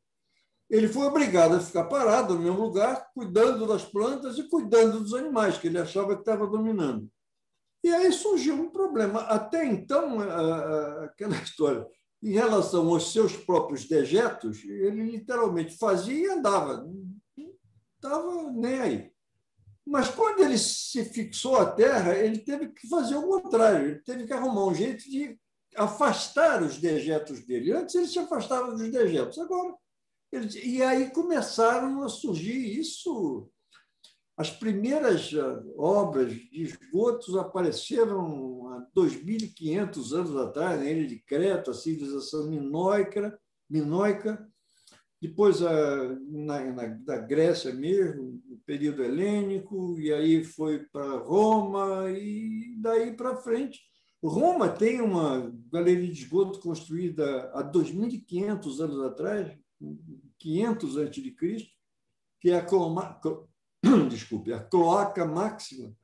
ele 0.69 0.87
foi 0.87 1.05
obrigado 1.05 1.55
a 1.55 1.59
ficar 1.59 1.85
parado 1.85 2.33
no 2.33 2.41
mesmo 2.41 2.61
lugar, 2.61 3.11
cuidando 3.13 3.67
das 3.67 3.85
plantas 3.85 4.37
e 4.37 4.49
cuidando 4.49 4.99
dos 4.99 5.13
animais 5.13 5.57
que 5.57 5.67
ele 5.67 5.77
achava 5.77 6.15
que 6.15 6.21
estava 6.21 6.47
dominando. 6.47 7.09
E 7.83 7.89
aí 7.89 8.11
surgiu 8.11 8.55
um 8.55 8.71
problema. 8.71 9.21
Até 9.21 9.63
então, 9.63 10.19
aquela 11.03 11.35
história, 11.43 11.85
em 12.21 12.31
relação 12.31 12.89
aos 12.89 13.13
seus 13.13 13.37
próprios 13.37 13.85
dejetos, 13.85 14.63
ele 14.63 15.03
literalmente 15.03 15.77
fazia 15.77 16.15
e 16.15 16.29
andava, 16.31 16.77
não 16.77 17.15
estava 17.95 18.51
nem 18.51 18.79
aí. 18.79 19.14
Mas 19.85 20.09
quando 20.09 20.41
ele 20.41 20.57
se 20.57 21.05
fixou 21.05 21.57
à 21.57 21.65
terra, 21.71 22.15
ele 22.15 22.39
teve 22.39 22.69
que 22.69 22.87
fazer 22.87 23.15
o 23.15 23.27
contrário, 23.27 23.89
ele 23.89 23.99
teve 23.99 24.25
que 24.25 24.33
arrumar 24.33 24.65
um 24.65 24.73
jeito 24.73 25.03
de 25.03 25.39
afastar 25.75 26.63
os 26.63 26.79
dejetos 26.79 27.45
dele. 27.45 27.71
Antes 27.71 27.93
ele 27.93 28.07
se 28.07 28.17
afastava 28.17 28.71
dos 28.71 28.89
dejetos, 28.89 29.37
agora. 29.37 29.75
Ele... 30.31 30.49
E 30.65 30.81
aí 30.81 31.11
começaram 31.11 32.03
a 32.03 32.09
surgir 32.09 32.79
isso. 32.79 33.47
As 34.35 34.49
primeiras 34.49 35.31
ah, 35.33 35.63
obras 35.77 36.33
de 36.33 36.63
esgotos 36.63 37.37
apareceram 37.37 38.67
há 38.69 38.87
2.500 38.97 40.13
anos 40.13 40.35
atrás, 40.35 40.79
na 40.79 40.89
ilha 40.89 41.07
de 41.07 41.19
Creta, 41.19 41.71
a 41.71 41.73
civilização 41.75 42.49
minoica, 42.49 43.39
minoica 43.69 44.45
depois 45.27 45.59
na, 45.59 46.71
na, 46.71 46.87
da 46.87 47.17
Grécia 47.17 47.73
mesmo, 47.73 48.41
no 48.47 48.57
período 48.65 49.03
helênico, 49.03 49.99
e 49.99 50.13
aí 50.13 50.43
foi 50.43 50.79
para 50.79 51.17
Roma, 51.17 52.09
e 52.09 52.75
daí 52.79 53.15
para 53.15 53.37
frente. 53.37 53.79
Roma 54.23 54.69
tem 54.69 55.01
uma 55.01 55.53
galeria 55.71 56.11
de 56.11 56.23
esgoto 56.23 56.59
construída 56.59 57.51
há 57.53 57.63
2.500 57.63 58.79
anos 58.79 59.01
atrás, 59.01 59.57
500 60.39 60.97
a.C., 60.97 61.67
que 62.39 62.49
é 62.49 62.57
a, 62.57 62.65
cloma, 62.65 63.19
desculpe, 64.09 64.53
a 64.53 64.59
cloaca 64.59 65.25
máxima, 65.25 65.95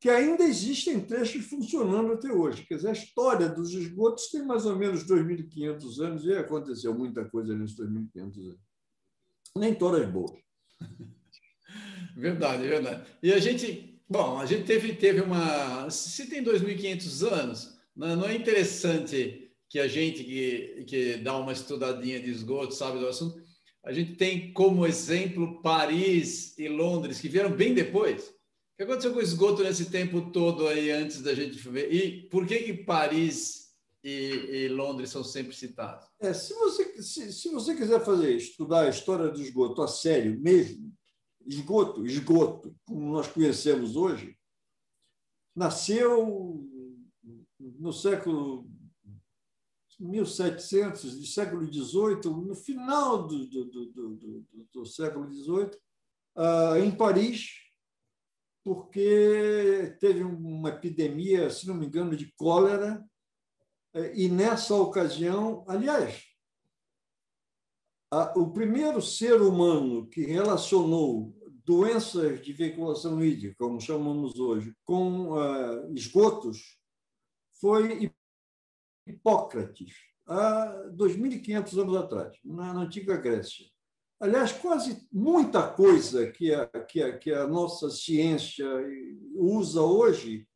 que 0.00 0.10
ainda 0.10 0.44
existem 0.44 1.00
trechos 1.00 1.46
funcionando 1.46 2.12
até 2.12 2.30
hoje. 2.30 2.66
Quer 2.66 2.76
dizer, 2.76 2.88
a 2.88 2.92
história 2.92 3.48
dos 3.48 3.72
esgotos 3.72 4.28
tem 4.28 4.44
mais 4.44 4.66
ou 4.66 4.76
menos 4.76 5.04
2.500 5.06 6.04
anos 6.04 6.24
e 6.24 6.32
aconteceu 6.34 6.94
muita 6.94 7.24
coisa 7.24 7.56
nesses 7.56 7.76
2.500 7.76 8.16
anos. 8.20 8.60
Nem 9.56 9.74
todas 9.74 10.08
boas. 10.10 10.32
Verdade, 12.16 12.66
verdade. 12.66 13.06
E 13.22 13.32
a 13.32 13.38
gente, 13.38 14.00
bom, 14.08 14.38
a 14.38 14.46
gente 14.46 14.64
teve, 14.64 14.94
teve 14.94 15.20
uma. 15.20 15.88
Se 15.90 16.26
tem 16.26 16.42
2.500 16.42 17.32
anos, 17.32 17.78
não 17.94 18.24
é 18.24 18.34
interessante 18.34 19.50
que 19.68 19.78
a 19.78 19.88
gente 19.88 20.22
que, 20.22 20.84
que 20.86 21.16
dá 21.16 21.36
uma 21.36 21.52
estudadinha 21.52 22.20
de 22.20 22.30
esgoto, 22.30 22.74
sabe 22.74 22.98
do 22.98 23.08
assunto, 23.08 23.42
a 23.84 23.92
gente 23.92 24.14
tem 24.14 24.52
como 24.52 24.86
exemplo 24.86 25.60
Paris 25.60 26.56
e 26.58 26.68
Londres, 26.68 27.20
que 27.20 27.28
vieram 27.28 27.50
bem 27.50 27.74
depois. 27.74 28.28
O 28.28 28.76
que 28.76 28.82
aconteceu 28.84 29.12
com 29.12 29.18
o 29.18 29.22
esgoto 29.22 29.62
nesse 29.62 29.90
tempo 29.90 30.30
todo 30.32 30.66
aí 30.66 30.90
antes 30.90 31.22
da 31.22 31.34
gente 31.34 31.56
ver? 31.68 31.92
E 31.92 32.28
por 32.28 32.46
que, 32.46 32.58
que 32.60 32.72
Paris 32.72 33.63
e, 34.04 34.64
e 34.64 34.68
Londres 34.68 35.08
são 35.08 35.24
sempre 35.24 35.56
citados? 35.56 36.06
É, 36.20 36.34
se, 36.34 36.52
você, 36.54 37.02
se, 37.02 37.32
se 37.32 37.48
você 37.48 37.74
quiser 37.74 38.04
fazer 38.04 38.36
estudar 38.36 38.82
a 38.82 38.90
história 38.90 39.30
do 39.30 39.40
esgoto 39.40 39.82
a 39.82 39.88
sério 39.88 40.38
mesmo, 40.38 40.94
esgoto, 41.46 42.06
esgoto, 42.06 42.76
como 42.84 43.10
nós 43.10 43.26
conhecemos 43.26 43.96
hoje, 43.96 44.36
nasceu 45.56 46.62
no 47.58 47.92
século 47.92 48.68
1700, 49.98 51.18
do 51.18 51.26
século 51.26 51.64
XVIII, 51.66 52.30
no 52.30 52.54
final 52.54 53.26
do, 53.26 53.46
do, 53.46 53.64
do, 53.86 54.46
do, 54.72 54.84
século 54.84 55.32
XVIII, 55.32 55.70
uh, 56.36 56.76
em 56.76 56.94
Paris, 56.94 57.50
porque 58.64 59.96
teve 60.00 60.24
uma 60.24 60.70
epidemia, 60.70 61.48
se 61.48 61.66
não 61.66 61.74
me 61.74 61.86
engano, 61.86 62.16
de 62.16 62.32
cólera, 62.36 63.04
e 64.14 64.28
nessa 64.28 64.74
ocasião, 64.74 65.64
aliás, 65.68 66.24
o 68.36 68.50
primeiro 68.50 69.00
ser 69.00 69.40
humano 69.40 70.08
que 70.08 70.22
relacionou 70.22 71.34
doenças 71.64 72.42
de 72.42 72.52
veiculação 72.52 73.24
hídrica, 73.24 73.56
como 73.58 73.80
chamamos 73.80 74.38
hoje, 74.38 74.74
com 74.84 75.32
uh, 75.32 75.94
esgotos, 75.94 76.78
foi 77.60 78.12
Hipócrates, 79.06 79.94
há 80.26 80.90
2.500 80.94 81.82
anos 81.82 81.96
atrás, 81.96 82.38
na, 82.44 82.74
na, 82.74 82.80
antiga 82.82 83.16
Grécia. 83.16 83.66
Aliás, 84.20 84.52
quase 84.52 85.06
muita 85.12 85.66
coisa 85.68 86.30
que 86.30 86.54
a, 86.54 86.66
que, 86.66 87.02
a, 87.02 87.18
que 87.18 87.32
a 87.32 87.46
nossa 87.46 87.90
ciência 87.90 88.66
usa 89.34 89.82
hoje 89.82 90.46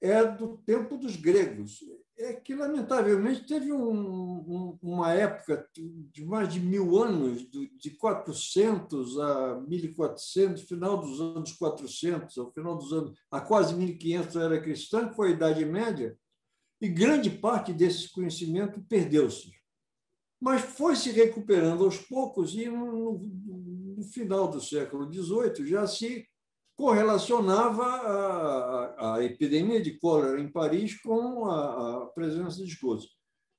é 0.00 0.24
do 0.24 0.58
tempo 0.58 0.96
dos 0.96 1.16
gregos 1.16 1.80
é 2.18 2.34
que, 2.34 2.54
lamentavelmente, 2.54 3.46
teve 3.46 3.72
um, 3.72 3.92
um, 3.92 4.78
uma 4.82 5.12
época 5.12 5.68
de 5.74 6.24
mais 6.24 6.52
de 6.52 6.58
mil 6.58 7.00
anos, 7.00 7.48
de 7.48 7.90
400 7.92 9.18
a 9.20 9.60
1400, 9.60 10.62
final 10.64 10.98
dos 10.98 11.20
anos 11.20 11.52
400, 11.52 12.36
ao 12.38 12.52
final 12.52 12.76
dos 12.76 12.92
anos, 12.92 13.18
a 13.30 13.40
quase 13.40 13.74
1500 13.74 14.36
era 14.36 14.60
cristã, 14.60 15.08
que 15.08 15.14
foi 15.14 15.28
a 15.28 15.32
Idade 15.32 15.64
Média, 15.64 16.18
e 16.80 16.88
grande 16.88 17.30
parte 17.30 17.72
desse 17.72 18.10
conhecimento 18.10 18.82
perdeu-se. 18.88 19.52
Mas 20.40 20.62
foi 20.62 20.96
se 20.96 21.10
recuperando 21.10 21.84
aos 21.84 21.98
poucos, 21.98 22.54
e 22.54 22.68
no, 22.68 23.18
no 23.96 24.02
final 24.12 24.48
do 24.48 24.60
século 24.60 25.12
XVIII 25.12 25.66
já 25.66 25.86
se 25.86 26.26
correlacionava 26.78 27.84
a, 27.84 29.16
a, 29.16 29.24
epidemia 29.24 29.82
de 29.82 29.98
cólera 29.98 30.40
em 30.40 30.48
Paris 30.48 30.94
com 31.02 31.46
a, 31.46 32.04
a 32.04 32.06
presença 32.06 32.58
de 32.58 32.70
esgotos. 32.70 33.08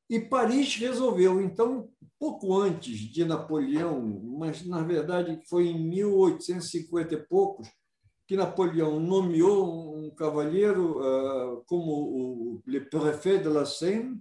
E 0.09 0.21
Paris 0.21 0.73
resolveu, 0.77 1.41
então, 1.41 1.89
pouco 2.17 2.57
antes 2.57 2.97
de 2.97 3.25
Napoleão, 3.25 4.01
mas 4.39 4.65
na 4.65 4.81
verdade 4.81 5.37
foi 5.49 5.67
em 5.67 5.77
1850 5.77 7.13
e 7.13 7.17
poucos, 7.17 7.67
que 8.25 8.37
Napoleão 8.37 9.01
nomeou 9.01 9.97
um 9.97 10.09
cavalheiro 10.11 10.99
uh, 10.99 11.63
como 11.67 11.91
o 11.91 12.61
le 12.65 12.79
préfet 12.79 13.39
de 13.39 13.49
la 13.49 13.65
Seine, 13.65 14.17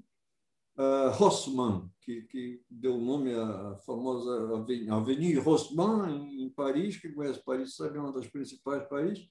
uh, 0.79 1.91
que, 2.01 2.23
que 2.23 2.63
deu 2.71 2.97
o 2.97 3.05
nome 3.05 3.35
à 3.35 3.77
famosa 3.85 4.57
Avenida 4.91 5.43
Haussmann, 5.43 6.43
em 6.43 6.49
Paris, 6.51 6.97
que 6.97 7.13
conhece 7.13 7.43
Paris 7.45 7.75
sabe, 7.75 7.99
é 7.99 8.01
uma 8.01 8.13
das 8.13 8.29
principais 8.29 8.89
Paris, 8.89 9.29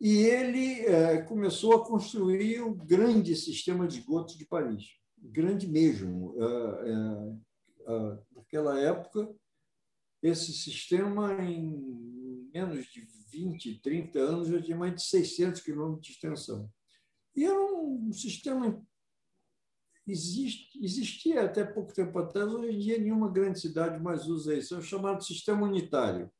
e 0.00 0.18
ele 0.18 0.84
uh, 0.86 1.26
começou 1.26 1.74
a 1.74 1.86
construir 1.86 2.60
o 2.60 2.74
grande 2.74 3.36
sistema 3.36 3.86
de 3.86 4.00
esgotos 4.00 4.36
de 4.36 4.46
Paris, 4.46 4.84
grande 5.16 5.68
mesmo. 5.68 6.34
naquela 8.34 8.80
época, 8.80 9.32
esse 10.22 10.52
sistema, 10.52 11.42
em 11.42 12.48
menos 12.52 12.86
de 12.86 13.06
20, 13.30 13.80
30 13.80 14.18
anos, 14.18 14.48
já 14.48 14.60
tinha 14.60 14.76
mais 14.76 14.94
de 14.94 15.02
600 15.02 15.60
quilômetros 15.60 16.06
de 16.06 16.12
extensão. 16.12 16.70
E 17.34 17.44
era 17.44 17.58
um 17.60 18.12
sistema 18.12 18.84
existe, 20.10 20.78
existia 20.82 21.44
até 21.44 21.64
pouco 21.64 21.92
tempo 21.92 22.18
atrás, 22.18 22.52
hoje 22.52 22.74
em 22.74 22.78
dia 22.78 22.98
nenhuma 22.98 23.30
grande 23.30 23.60
cidade 23.60 24.02
mais 24.02 24.26
usa 24.26 24.54
isso, 24.54 24.74
é 24.74 24.78
o 24.78 24.82
chamado 24.82 25.24
sistema 25.24 25.66
unitário. 25.66 26.30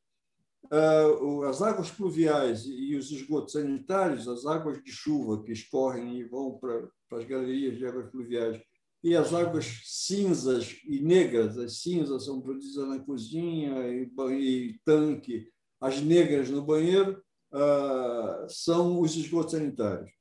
Ah, 0.71 1.49
as 1.49 1.63
águas 1.63 1.91
pluviais 1.91 2.65
e 2.67 2.95
os 2.97 3.11
esgotos 3.11 3.53
sanitários, 3.53 4.29
as 4.29 4.47
águas 4.47 4.83
de 4.83 4.93
chuva 4.93 5.43
que 5.43 5.53
escorrem 5.53 6.19
e 6.19 6.25
vão 6.25 6.59
para, 6.59 6.89
para 7.09 7.19
as 7.19 7.25
galerias 7.25 7.79
de 7.79 7.87
águas 7.87 8.11
pluviais, 8.11 8.61
e 9.03 9.17
as 9.17 9.33
águas 9.33 9.83
cinzas 9.85 10.77
e 10.85 11.01
negras, 11.01 11.57
as 11.57 11.81
cinzas 11.81 12.25
são 12.25 12.41
produzidas 12.41 12.87
na 12.89 12.99
cozinha 13.01 13.89
e, 13.89 14.11
e 14.33 14.79
tanque, 14.85 15.49
as 15.81 16.03
negras 16.03 16.51
no 16.51 16.63
banheiro, 16.63 17.23
ah, 17.53 18.47
são 18.49 19.01
os 19.01 19.17
esgotos 19.17 19.53
sanitários. 19.53 20.20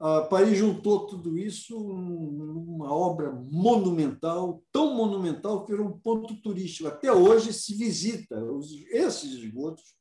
A 0.00 0.22
Paris 0.22 0.56
juntou 0.56 1.06
tudo 1.06 1.36
isso 1.36 1.78
numa 1.78 2.90
obra 2.90 3.30
monumental, 3.30 4.64
tão 4.72 4.94
monumental 4.94 5.62
que 5.62 5.72
virou 5.72 5.88
um 5.88 5.98
ponto 5.98 6.40
turístico. 6.40 6.88
Até 6.88 7.12
hoje 7.12 7.52
se 7.52 7.74
visita 7.74 8.42
esses 8.90 9.32
esgotos, 9.32 9.94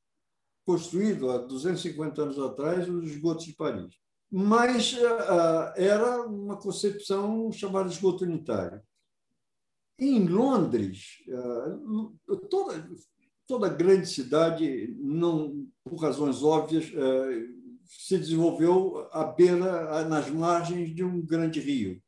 construídos 0.66 1.30
há 1.30 1.40
250 1.40 2.22
anos 2.22 2.40
atrás, 2.40 2.88
os 2.88 3.12
esgotos 3.12 3.44
de 3.44 3.54
Paris. 3.54 3.94
Mas 4.32 4.94
uh, 4.94 5.74
era 5.76 6.22
uma 6.26 6.56
concepção 6.56 7.52
chamada 7.52 7.90
esgoto 7.90 8.24
unitário. 8.24 8.82
Em 10.00 10.26
Londres, 10.30 11.18
toda, 12.50 12.90
toda 13.46 13.68
grande 13.68 14.08
cidade, 14.08 14.96
não, 14.98 15.68
por 15.84 15.98
razões 15.98 16.42
óbvias, 16.42 16.90
se 17.90 18.18
desenvolveu 18.18 19.08
à 19.12 19.24
beira, 19.24 20.08
nas 20.08 20.30
margens 20.30 20.94
de 20.94 21.04
um 21.04 21.26
grande 21.26 21.60
rio. 21.60 22.00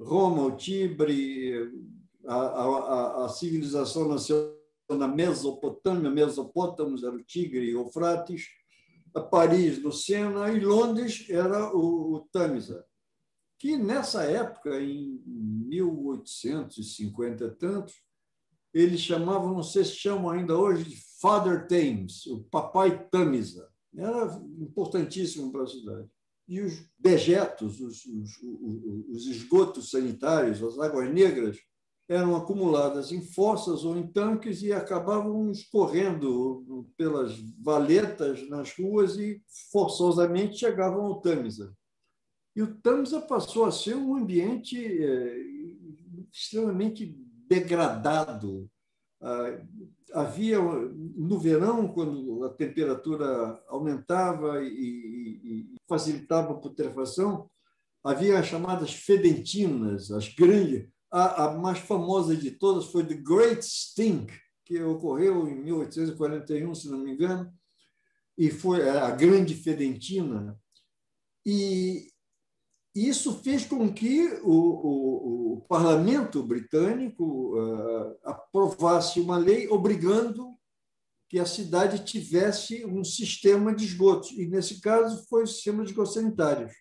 Roma, 0.00 0.42
o 0.42 0.56
Tibre, 0.56 1.70
a, 2.26 2.34
a, 2.34 3.26
a 3.26 3.28
civilização 3.28 4.08
nasceu 4.08 4.56
na 4.88 5.06
Mesopotâmia, 5.06 6.10
Mesopótamos 6.10 7.04
era 7.04 7.14
o 7.14 7.22
Tigre 7.22 7.66
e 7.66 7.72
Eufrates, 7.72 8.46
Paris 9.30 9.82
no 9.82 9.92
Sena 9.92 10.50
e 10.50 10.60
Londres 10.60 11.26
era 11.28 11.74
o, 11.74 12.14
o 12.14 12.20
Tâmisa, 12.32 12.86
que 13.58 13.76
nessa 13.76 14.22
época, 14.22 14.80
em 14.80 15.20
1850 15.26 17.44
e 17.44 17.50
tantos, 17.50 17.94
eles 18.72 19.00
chamavam, 19.00 19.52
não 19.52 19.62
sei 19.62 19.84
se 19.84 19.96
chamam 19.96 20.30
ainda 20.30 20.56
hoje, 20.56 20.84
de 20.84 20.96
Father 21.20 21.66
Thames, 21.66 22.24
o 22.26 22.44
Papai 22.44 23.06
Tâmisa. 23.10 23.67
Era 23.94 24.26
importantíssimo 24.58 25.50
para 25.50 25.64
a 25.64 25.66
cidade. 25.66 26.08
E 26.46 26.60
os 26.60 26.82
dejetos, 26.98 27.80
os, 27.80 28.04
os, 28.06 28.42
os 29.10 29.26
esgotos 29.26 29.90
sanitários, 29.90 30.62
as 30.62 30.78
águas 30.78 31.12
negras, 31.12 31.58
eram 32.08 32.34
acumuladas 32.34 33.12
em 33.12 33.20
fossas 33.20 33.84
ou 33.84 33.96
em 33.96 34.06
tanques 34.06 34.62
e 34.62 34.72
acabavam 34.72 35.50
escorrendo 35.50 36.88
pelas 36.96 37.38
valetas 37.62 38.48
nas 38.48 38.72
ruas 38.78 39.18
e 39.18 39.42
forçosamente 39.70 40.58
chegavam 40.58 41.04
ao 41.04 41.20
Tâmisa. 41.20 41.76
E 42.56 42.62
o 42.62 42.74
Tâmisa 42.80 43.20
passou 43.20 43.66
a 43.66 43.70
ser 43.70 43.94
um 43.94 44.16
ambiente 44.16 44.78
é, 44.78 45.36
extremamente 46.32 47.14
degradado, 47.46 48.70
havia 50.12 50.60
no 50.60 51.38
verão, 51.38 51.88
quando 51.88 52.44
a 52.44 52.50
temperatura 52.50 53.62
aumentava 53.68 54.62
e, 54.62 54.68
e, 54.68 55.76
facilitava 55.88 56.52
a 56.52 56.56
putrefação, 56.58 57.50
havia 58.02 58.38
as 58.38 58.46
chamadas 58.46 58.92
fedentinas, 58.92 60.10
as 60.10 60.28
grandes. 60.28 60.88
A, 61.10 61.46
a, 61.46 61.58
mais 61.58 61.78
famosa 61.78 62.36
de 62.36 62.50
todas 62.50 62.86
foi 62.86 63.04
The 63.04 63.14
Great 63.14 63.64
Stink, 63.64 64.32
que 64.64 64.80
ocorreu 64.82 65.48
em 65.48 65.56
1841, 65.62 66.74
se 66.74 66.90
não 66.90 66.98
me 66.98 67.12
engano, 67.12 67.50
e 68.36 68.50
foi 68.50 68.88
a 68.88 69.10
Grande 69.10 69.54
Fedentina. 69.54 70.58
E, 71.44 72.08
isso 73.06 73.42
fez 73.42 73.66
com 73.66 73.92
que 73.92 74.40
o, 74.42 74.52
o, 74.52 75.52
o 75.54 75.60
parlamento 75.68 76.42
britânico 76.42 77.54
uh, 77.58 78.18
aprovasse 78.24 79.20
uma 79.20 79.36
lei 79.36 79.68
obrigando 79.68 80.56
que 81.28 81.38
a 81.38 81.44
cidade 81.44 82.04
tivesse 82.04 82.86
um 82.86 83.04
sistema 83.04 83.74
de 83.74 83.84
esgotos, 83.84 84.30
e 84.30 84.46
nesse 84.46 84.80
caso 84.80 85.26
foi 85.28 85.42
o 85.42 85.46
sistema 85.46 85.84
de 85.84 85.90
esgotos 85.90 86.14
sanitários, 86.14 86.72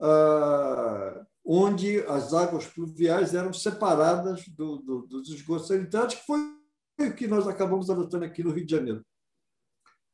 uh, 0.00 1.24
onde 1.44 2.00
as 2.00 2.34
águas 2.34 2.66
pluviais 2.66 3.34
eram 3.34 3.52
separadas 3.52 4.46
do, 4.48 4.78
do, 4.78 5.06
dos 5.06 5.28
esgotos 5.28 5.68
sanitários, 5.68 6.16
que 6.16 6.26
foi 6.26 6.40
o 7.00 7.14
que 7.14 7.28
nós 7.28 7.46
acabamos 7.46 7.88
adotando 7.88 8.24
aqui 8.24 8.42
no 8.42 8.50
Rio 8.50 8.66
de 8.66 8.72
Janeiro. 8.72 9.06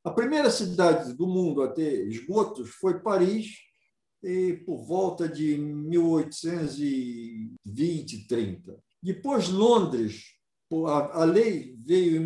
A 0.04 0.11
primeira 0.11 0.50
cidade 0.50 1.14
do 1.14 1.26
mundo 1.26 1.62
a 1.62 1.72
ter 1.72 2.07
esgotos 2.07 2.68
foi 2.72 3.00
Paris, 3.00 3.54
e 4.25 4.55
por 4.55 4.87
volta 4.87 5.29
de 5.29 5.59
1820, 5.59 8.27
30. 8.27 8.83
Depois, 9.03 9.51
Londres, 9.51 10.33
a 11.13 11.25
lei 11.25 11.77
veio 11.85 12.17
em 12.17 12.21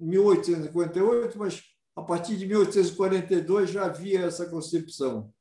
1858, 0.00 1.38
mas 1.38 1.62
a 1.94 2.02
partir 2.02 2.36
de 2.36 2.44
1842 2.46 3.70
já 3.70 3.84
havia 3.86 4.22
essa 4.22 4.46
concepção. 4.46 5.32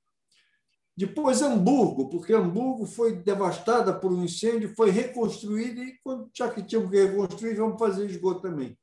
Depois, 0.95 1.41
Hamburgo, 1.41 2.09
porque 2.09 2.33
Hamburgo 2.33 2.85
foi 2.85 3.15
devastada 3.17 3.91
por 3.93 4.13
um 4.13 4.23
incêndio, 4.23 4.73
foi 4.75 4.91
reconstruída 4.91 5.81
e, 5.81 5.97
já 6.33 6.49
que 6.49 6.63
tínhamos 6.63 6.91
que 6.91 7.03
reconstruir, 7.03 7.55
vamos 7.55 7.77
fazer 7.77 8.05
esgoto 8.05 8.39
também. 8.41 8.77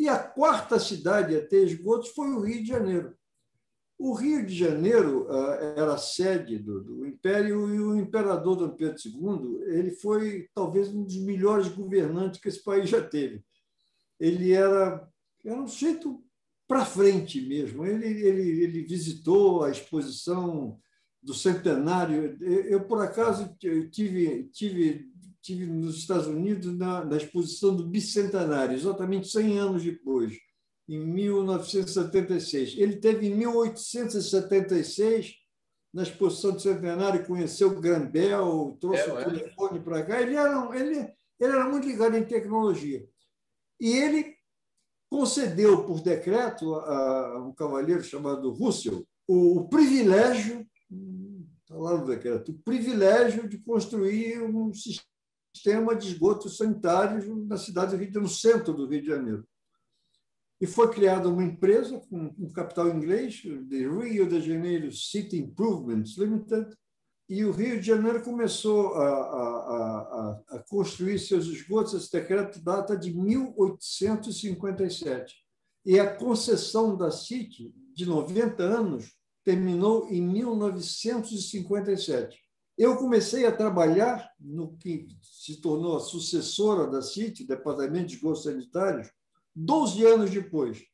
E 0.00 0.08
a 0.08 0.16
quarta 0.16 0.78
cidade 0.78 1.36
a 1.36 1.46
ter 1.46 1.66
esgotos 1.66 2.08
foi 2.10 2.30
o 2.30 2.40
Rio 2.40 2.62
de 2.62 2.68
Janeiro. 2.68 3.14
O 3.98 4.12
Rio 4.12 4.46
de 4.46 4.54
Janeiro 4.54 5.26
uh, 5.28 5.52
era 5.76 5.98
sede 5.98 6.56
do, 6.56 6.84
do, 6.84 7.06
Império 7.06 7.74
e 7.74 7.80
o 7.80 7.96
imperador 7.96 8.54
Dom 8.54 8.68
Pedro 8.70 8.96
II 9.04 9.76
ele 9.76 9.90
foi 9.90 10.48
talvez 10.54 10.88
um 10.88 11.02
dos 11.02 11.16
melhores 11.16 11.66
governantes 11.66 12.40
que 12.40 12.48
esse 12.48 12.62
país 12.62 12.88
já 12.88 13.02
teve. 13.02 13.42
Ele 14.20 14.52
era, 14.52 15.04
era 15.44 15.60
um 15.60 15.66
sujeito 15.66 16.22
para 16.68 16.84
frente 16.84 17.40
mesmo. 17.40 17.84
Ele, 17.84 18.06
ele, 18.06 18.62
ele 18.62 18.82
visitou 18.82 19.64
a 19.64 19.70
exposição 19.70 20.78
do 21.20 21.34
centenário. 21.34 22.38
Eu, 22.40 22.84
por 22.84 23.02
acaso, 23.02 23.52
tive, 23.90 24.44
tive, 24.52 25.10
tive 25.42 25.66
nos 25.66 25.96
Estados 25.96 26.28
Unidos 26.28 26.76
na, 26.78 27.04
na 27.04 27.16
exposição 27.16 27.74
do 27.74 27.88
bicentenário, 27.88 28.76
exatamente 28.76 29.26
100 29.26 29.58
anos 29.58 29.82
depois 29.82 30.38
em 30.88 30.98
1976. 30.98 32.74
Ele 32.78 32.96
teve 32.96 33.26
em 33.26 33.34
1876, 33.34 35.34
na 35.92 36.02
exposição 36.02 36.52
do 36.52 36.60
centenário, 36.60 37.26
conheceu 37.26 37.68
o 37.68 37.80
Grandel, 37.80 38.76
trouxe 38.80 39.02
é, 39.02 39.12
o 39.12 39.24
telefone 39.24 39.80
para 39.80 40.04
cá. 40.04 40.20
Ele 40.20 40.34
era, 40.34 40.76
ele, 40.76 40.98
ele 40.98 41.52
era 41.52 41.68
muito 41.68 41.86
ligado 41.86 42.16
em 42.16 42.24
tecnologia. 42.24 43.06
E 43.80 43.92
ele 43.92 44.34
concedeu 45.10 45.84
por 45.84 46.00
decreto 46.00 46.74
a 46.74 47.46
um 47.46 47.52
cavalheiro 47.52 48.02
chamado 48.02 48.52
Russell 48.52 49.06
o, 49.26 49.58
o 49.58 49.68
privilégio, 49.68 50.66
está 51.62 51.76
lá 51.76 51.98
no 51.98 52.06
decreto, 52.06 52.50
o 52.50 52.58
privilégio 52.58 53.46
de 53.46 53.58
construir 53.58 54.42
um 54.42 54.72
sistema 54.72 55.94
de 55.94 56.08
esgotos 56.08 56.56
sanitários 56.56 57.26
na 57.46 57.58
cidade 57.58 57.90
do 57.90 58.02
Rio 58.02 58.22
no 58.22 58.28
centro 58.28 58.72
do 58.72 58.86
Rio 58.86 59.02
de 59.02 59.08
Janeiro. 59.08 59.46
E 60.60 60.66
foi 60.66 60.90
criada 60.90 61.28
uma 61.28 61.44
empresa 61.44 62.00
com 62.10 62.52
capital 62.52 62.88
inglês, 62.88 63.34
de 63.34 63.88
Rio 63.88 64.28
de 64.28 64.40
Janeiro 64.40 64.90
City 64.92 65.38
Improvements 65.38 66.16
Limited, 66.16 66.76
e 67.28 67.44
o 67.44 67.52
Rio 67.52 67.78
de 67.78 67.86
Janeiro 67.86 68.22
começou 68.22 68.94
a, 68.94 69.06
a, 69.06 70.40
a, 70.50 70.56
a 70.56 70.58
construir 70.60 71.18
seus 71.18 71.46
esgotos. 71.46 71.92
Esse 71.92 72.10
decreto 72.10 72.58
data 72.60 72.96
de 72.96 73.12
1857. 73.12 75.36
E 75.84 76.00
a 76.00 76.16
concessão 76.16 76.96
da 76.96 77.10
City, 77.10 77.74
de 77.94 78.06
90 78.06 78.62
anos, 78.62 79.12
terminou 79.44 80.08
em 80.10 80.22
1957. 80.22 82.38
Eu 82.78 82.96
comecei 82.96 83.44
a 83.44 83.52
trabalhar 83.52 84.32
no 84.40 84.74
que 84.78 85.06
se 85.20 85.60
tornou 85.60 85.96
a 85.96 86.00
sucessora 86.00 86.86
da 86.86 87.02
City, 87.02 87.46
Departamento 87.46 88.06
de 88.06 88.14
Esgotos 88.16 88.44
Sanitários, 88.44 89.10
12 89.58 90.04
anos 90.04 90.30
depois. 90.30 90.84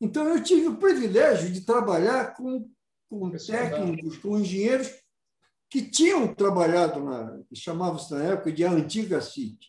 Então, 0.00 0.28
eu 0.28 0.42
tive 0.42 0.68
o 0.68 0.76
privilégio 0.76 1.50
de 1.50 1.62
trabalhar 1.62 2.34
com, 2.34 2.68
com 3.08 3.30
técnicos, 3.30 4.18
com 4.18 4.38
engenheiros 4.38 4.90
que 5.70 5.82
tinham 5.82 6.34
trabalhado, 6.34 7.02
na, 7.02 7.40
chamava-se 7.54 8.12
na 8.12 8.22
época 8.24 8.52
de 8.52 8.64
antiga 8.64 9.20
City. 9.20 9.68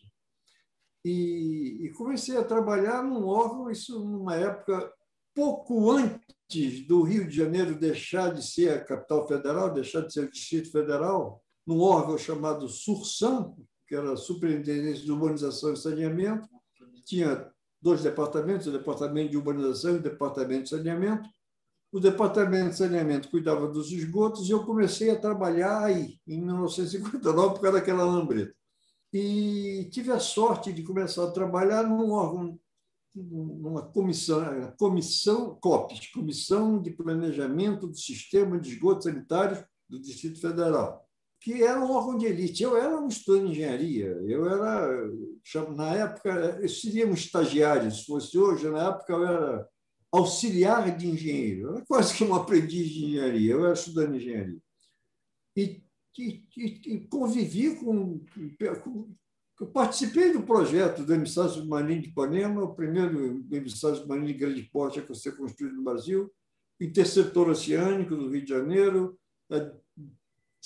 E, 1.04 1.78
e, 1.82 1.90
comecei 1.92 2.36
a 2.36 2.44
trabalhar 2.44 3.02
num 3.02 3.26
órgão, 3.26 3.70
isso 3.70 3.98
numa 4.04 4.36
época 4.36 4.92
pouco 5.34 5.90
antes 5.90 6.86
do 6.86 7.02
Rio 7.02 7.26
de 7.26 7.36
Janeiro 7.36 7.78
deixar 7.78 8.32
de 8.32 8.42
ser 8.42 8.70
a 8.70 8.84
capital 8.84 9.26
federal, 9.26 9.72
deixar 9.72 10.00
de 10.00 10.12
ser 10.12 10.24
o 10.24 10.30
Distrito 10.30 10.70
Federal, 10.70 11.42
num 11.66 11.80
órgão 11.80 12.16
chamado 12.16 12.68
SURSAM, 12.68 13.54
que 13.86 13.94
era 13.94 14.12
a 14.12 14.16
Superintendência 14.16 15.04
de 15.04 15.12
Urbanização 15.12 15.72
e 15.72 15.76
Saneamento, 15.76 16.48
tinha 17.04 17.50
dois 17.84 18.02
departamentos, 18.02 18.66
o 18.66 18.72
Departamento 18.72 19.30
de 19.30 19.36
Urbanização 19.36 19.92
e 19.92 19.98
o 19.98 20.02
Departamento 20.02 20.62
de 20.62 20.70
Saneamento. 20.70 21.28
O 21.92 22.00
Departamento 22.00 22.70
de 22.70 22.78
Saneamento 22.78 23.30
cuidava 23.30 23.68
dos 23.68 23.92
esgotos 23.92 24.48
e 24.48 24.52
eu 24.52 24.64
comecei 24.64 25.10
a 25.10 25.20
trabalhar 25.20 25.84
aí, 25.84 26.18
em 26.26 26.40
1959, 26.40 27.54
por 27.54 27.60
causa 27.60 27.78
daquela 27.78 28.04
lambreta. 28.04 28.54
E 29.12 29.86
tive 29.92 30.10
a 30.10 30.18
sorte 30.18 30.72
de 30.72 30.82
começar 30.82 31.24
a 31.24 31.30
trabalhar 31.30 31.82
num 31.82 32.10
órgão, 32.10 32.58
numa 33.14 33.82
comissão, 33.82 34.42
comissão 34.78 35.54
COPES, 35.60 36.10
Comissão 36.10 36.80
de 36.80 36.90
Planejamento 36.90 37.86
do 37.86 37.96
Sistema 37.96 38.58
de 38.58 38.70
Esgotos 38.70 39.04
Sanitários 39.04 39.62
do 39.88 40.00
Distrito 40.00 40.40
Federal 40.40 41.03
que 41.44 41.62
era 41.62 41.78
um 41.78 41.90
órgão 41.90 42.16
de 42.16 42.24
elite. 42.24 42.62
Eu 42.62 42.74
era 42.74 42.98
um 42.98 43.06
estudante 43.06 43.44
de 43.44 43.52
engenharia, 43.52 44.06
eu 44.26 44.48
era, 44.48 45.10
na 45.76 45.94
época, 45.94 46.66
seríamos 46.66 47.20
estagiários, 47.20 47.98
se 47.98 48.06
fosse 48.06 48.38
hoje, 48.38 48.66
na 48.70 48.88
época 48.88 49.12
eu 49.12 49.26
era 49.26 49.68
auxiliar 50.10 50.96
de 50.96 51.06
engenheiro, 51.06 51.60
eu 51.60 51.76
era 51.76 51.84
quase 51.86 52.14
que 52.14 52.24
um 52.24 52.34
aprendiz 52.34 52.88
de 52.88 53.04
engenharia, 53.04 53.52
eu 53.52 53.64
era 53.64 53.74
estudante 53.74 54.12
de 54.12 54.16
engenharia. 54.24 54.58
E, 55.54 55.84
e, 56.18 56.44
e 56.56 57.06
convivi 57.08 57.76
com, 57.76 58.24
com 58.82 59.66
participei 59.66 60.32
do 60.32 60.44
projeto 60.44 61.04
do 61.04 61.12
emissário 61.12 61.50
submarino 61.50 62.00
de 62.00 62.08
Ipanema, 62.08 62.64
o 62.64 62.74
primeiro 62.74 63.44
emissário 63.52 63.98
submarino 63.98 64.28
de 64.28 64.34
grande 64.34 64.62
porte 64.62 64.98
a 64.98 65.14
ser 65.14 65.36
construído 65.36 65.76
no 65.76 65.84
Brasil, 65.84 66.32
interceptor 66.80 67.50
oceânico 67.50 68.16
do 68.16 68.30
Rio 68.30 68.42
de 68.42 68.48
Janeiro, 68.48 69.18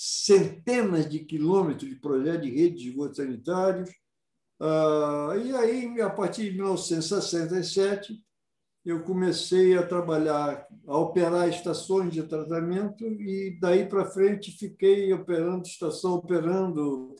centenas 0.01 1.09
de 1.09 1.19
quilômetros 1.19 1.89
de 1.89 1.97
projeto 1.97 2.43
de 2.43 2.49
rede 2.49 2.77
de 2.77 2.87
esgotos 2.87 3.17
sanitários. 3.17 3.89
Ah, 4.57 5.33
e 5.43 5.53
aí, 5.53 5.99
a 5.99 6.09
partir 6.09 6.51
de 6.51 6.55
1967, 6.55 8.17
eu 8.85 9.03
comecei 9.03 9.77
a 9.77 9.85
trabalhar, 9.85 10.65
a 10.87 10.97
operar 10.97 11.49
estações 11.49 12.13
de 12.13 12.23
tratamento 12.23 13.03
e 13.03 13.59
daí 13.59 13.89
para 13.89 14.05
frente 14.05 14.57
fiquei 14.57 15.11
operando 15.11 15.67
estação, 15.67 16.13
operando, 16.13 17.13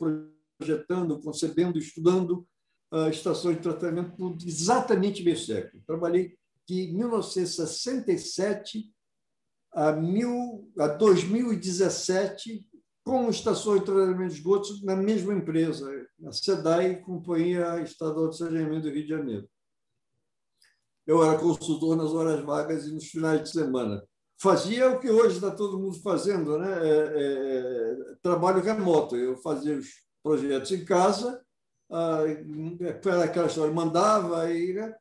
projetando, 0.58 1.20
concebendo, 1.20 1.78
estudando 1.78 2.48
uh, 2.94 3.10
estações 3.10 3.56
de 3.56 3.62
tratamento 3.62 4.16
por 4.16 4.38
exatamente 4.42 5.22
meio 5.22 5.36
século. 5.36 5.82
Trabalhei 5.86 6.34
de 6.66 6.90
1967 6.94 8.90
a, 9.72 9.92
mil, 9.92 10.72
a 10.78 10.88
2017 10.88 12.69
com 13.04 13.28
estações 13.28 13.80
de 13.80 13.86
tratamento 13.86 14.30
de 14.30 14.38
esgotos 14.38 14.82
na 14.82 14.94
mesma 14.94 15.34
empresa, 15.34 15.88
a 16.26 16.32
SEDAI, 16.32 17.00
Companhia 17.00 17.80
Estadual 17.80 18.28
de 18.28 18.36
Saneamento 18.36 18.82
do 18.82 18.90
Rio 18.90 19.02
de 19.02 19.08
Janeiro. 19.08 19.48
Eu 21.06 21.24
era 21.24 21.38
consultor 21.38 21.96
nas 21.96 22.12
horas 22.12 22.44
vagas 22.44 22.86
e 22.86 22.92
nos 22.92 23.06
finais 23.06 23.42
de 23.42 23.50
semana. 23.50 24.02
Fazia 24.38 24.90
o 24.90 25.00
que 25.00 25.10
hoje 25.10 25.36
está 25.36 25.50
todo 25.50 25.78
mundo 25.78 26.00
fazendo, 26.00 26.58
né? 26.58 26.68
É, 26.82 27.08
é, 27.14 27.96
trabalho 28.22 28.62
remoto. 28.62 29.16
Eu 29.16 29.36
fazia 29.38 29.76
os 29.76 29.88
projetos 30.22 30.70
em 30.72 30.84
casa, 30.84 31.42
ah, 31.90 32.20
era 33.04 33.24
aquela 33.24 33.46
história, 33.46 33.72
mandava 33.72 34.50
e, 34.52 34.72
né? 34.72 34.94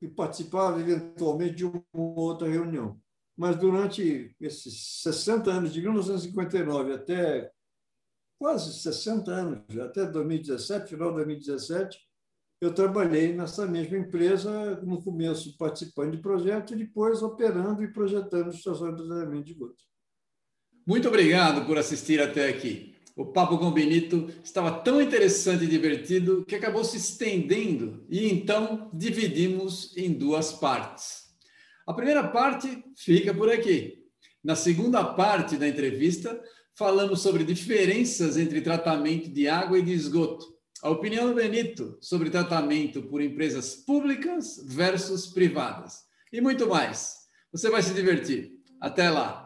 e 0.00 0.08
participava 0.08 0.80
eventualmente 0.80 1.56
de 1.56 1.64
uma 1.66 1.84
outra 1.92 2.48
reunião 2.48 2.98
mas 3.40 3.56
durante 3.56 4.36
esses 4.38 5.00
60 5.00 5.50
anos, 5.50 5.72
de 5.72 5.80
1959 5.80 6.92
até 6.92 7.50
quase 8.38 8.82
60 8.82 9.30
anos, 9.30 9.78
até 9.78 10.04
2017, 10.04 10.90
final 10.90 11.08
de 11.08 11.14
2017, 11.14 11.98
eu 12.60 12.74
trabalhei 12.74 13.32
nessa 13.32 13.66
mesma 13.66 13.96
empresa, 13.96 14.78
no 14.82 15.02
começo 15.02 15.56
participando 15.56 16.10
de 16.10 16.18
projetos, 16.18 16.74
e 16.74 16.84
depois 16.84 17.22
operando 17.22 17.82
e 17.82 17.90
projetando 17.90 18.52
estações 18.52 18.94
de 18.94 19.08
tratamento 19.08 19.44
de 19.46 19.52
esgoto. 19.52 19.84
Muito 20.86 21.08
obrigado 21.08 21.64
por 21.64 21.78
assistir 21.78 22.20
até 22.20 22.46
aqui. 22.46 22.94
O 23.16 23.24
papo 23.24 23.56
com 23.56 23.72
Benito 23.72 24.28
estava 24.44 24.70
tão 24.70 25.00
interessante 25.00 25.64
e 25.64 25.66
divertido 25.66 26.44
que 26.44 26.56
acabou 26.56 26.84
se 26.84 26.98
estendendo 26.98 28.04
e 28.10 28.28
então 28.28 28.90
dividimos 28.92 29.96
em 29.96 30.12
duas 30.12 30.52
partes. 30.52 31.29
A 31.86 31.92
primeira 31.92 32.26
parte 32.28 32.84
fica 32.96 33.32
por 33.34 33.50
aqui. 33.50 33.98
Na 34.42 34.54
segunda 34.54 35.04
parte 35.04 35.56
da 35.56 35.68
entrevista, 35.68 36.40
falamos 36.74 37.20
sobre 37.20 37.44
diferenças 37.44 38.36
entre 38.36 38.60
tratamento 38.60 39.28
de 39.28 39.48
água 39.48 39.78
e 39.78 39.82
de 39.82 39.92
esgoto. 39.92 40.46
A 40.82 40.88
opinião 40.88 41.28
do 41.28 41.34
Benito 41.34 41.98
sobre 42.00 42.30
tratamento 42.30 43.02
por 43.02 43.20
empresas 43.20 43.76
públicas 43.76 44.62
versus 44.64 45.26
privadas. 45.26 46.04
E 46.32 46.40
muito 46.40 46.66
mais. 46.68 47.16
Você 47.52 47.68
vai 47.68 47.82
se 47.82 47.92
divertir. 47.92 48.52
Até 48.80 49.10
lá! 49.10 49.44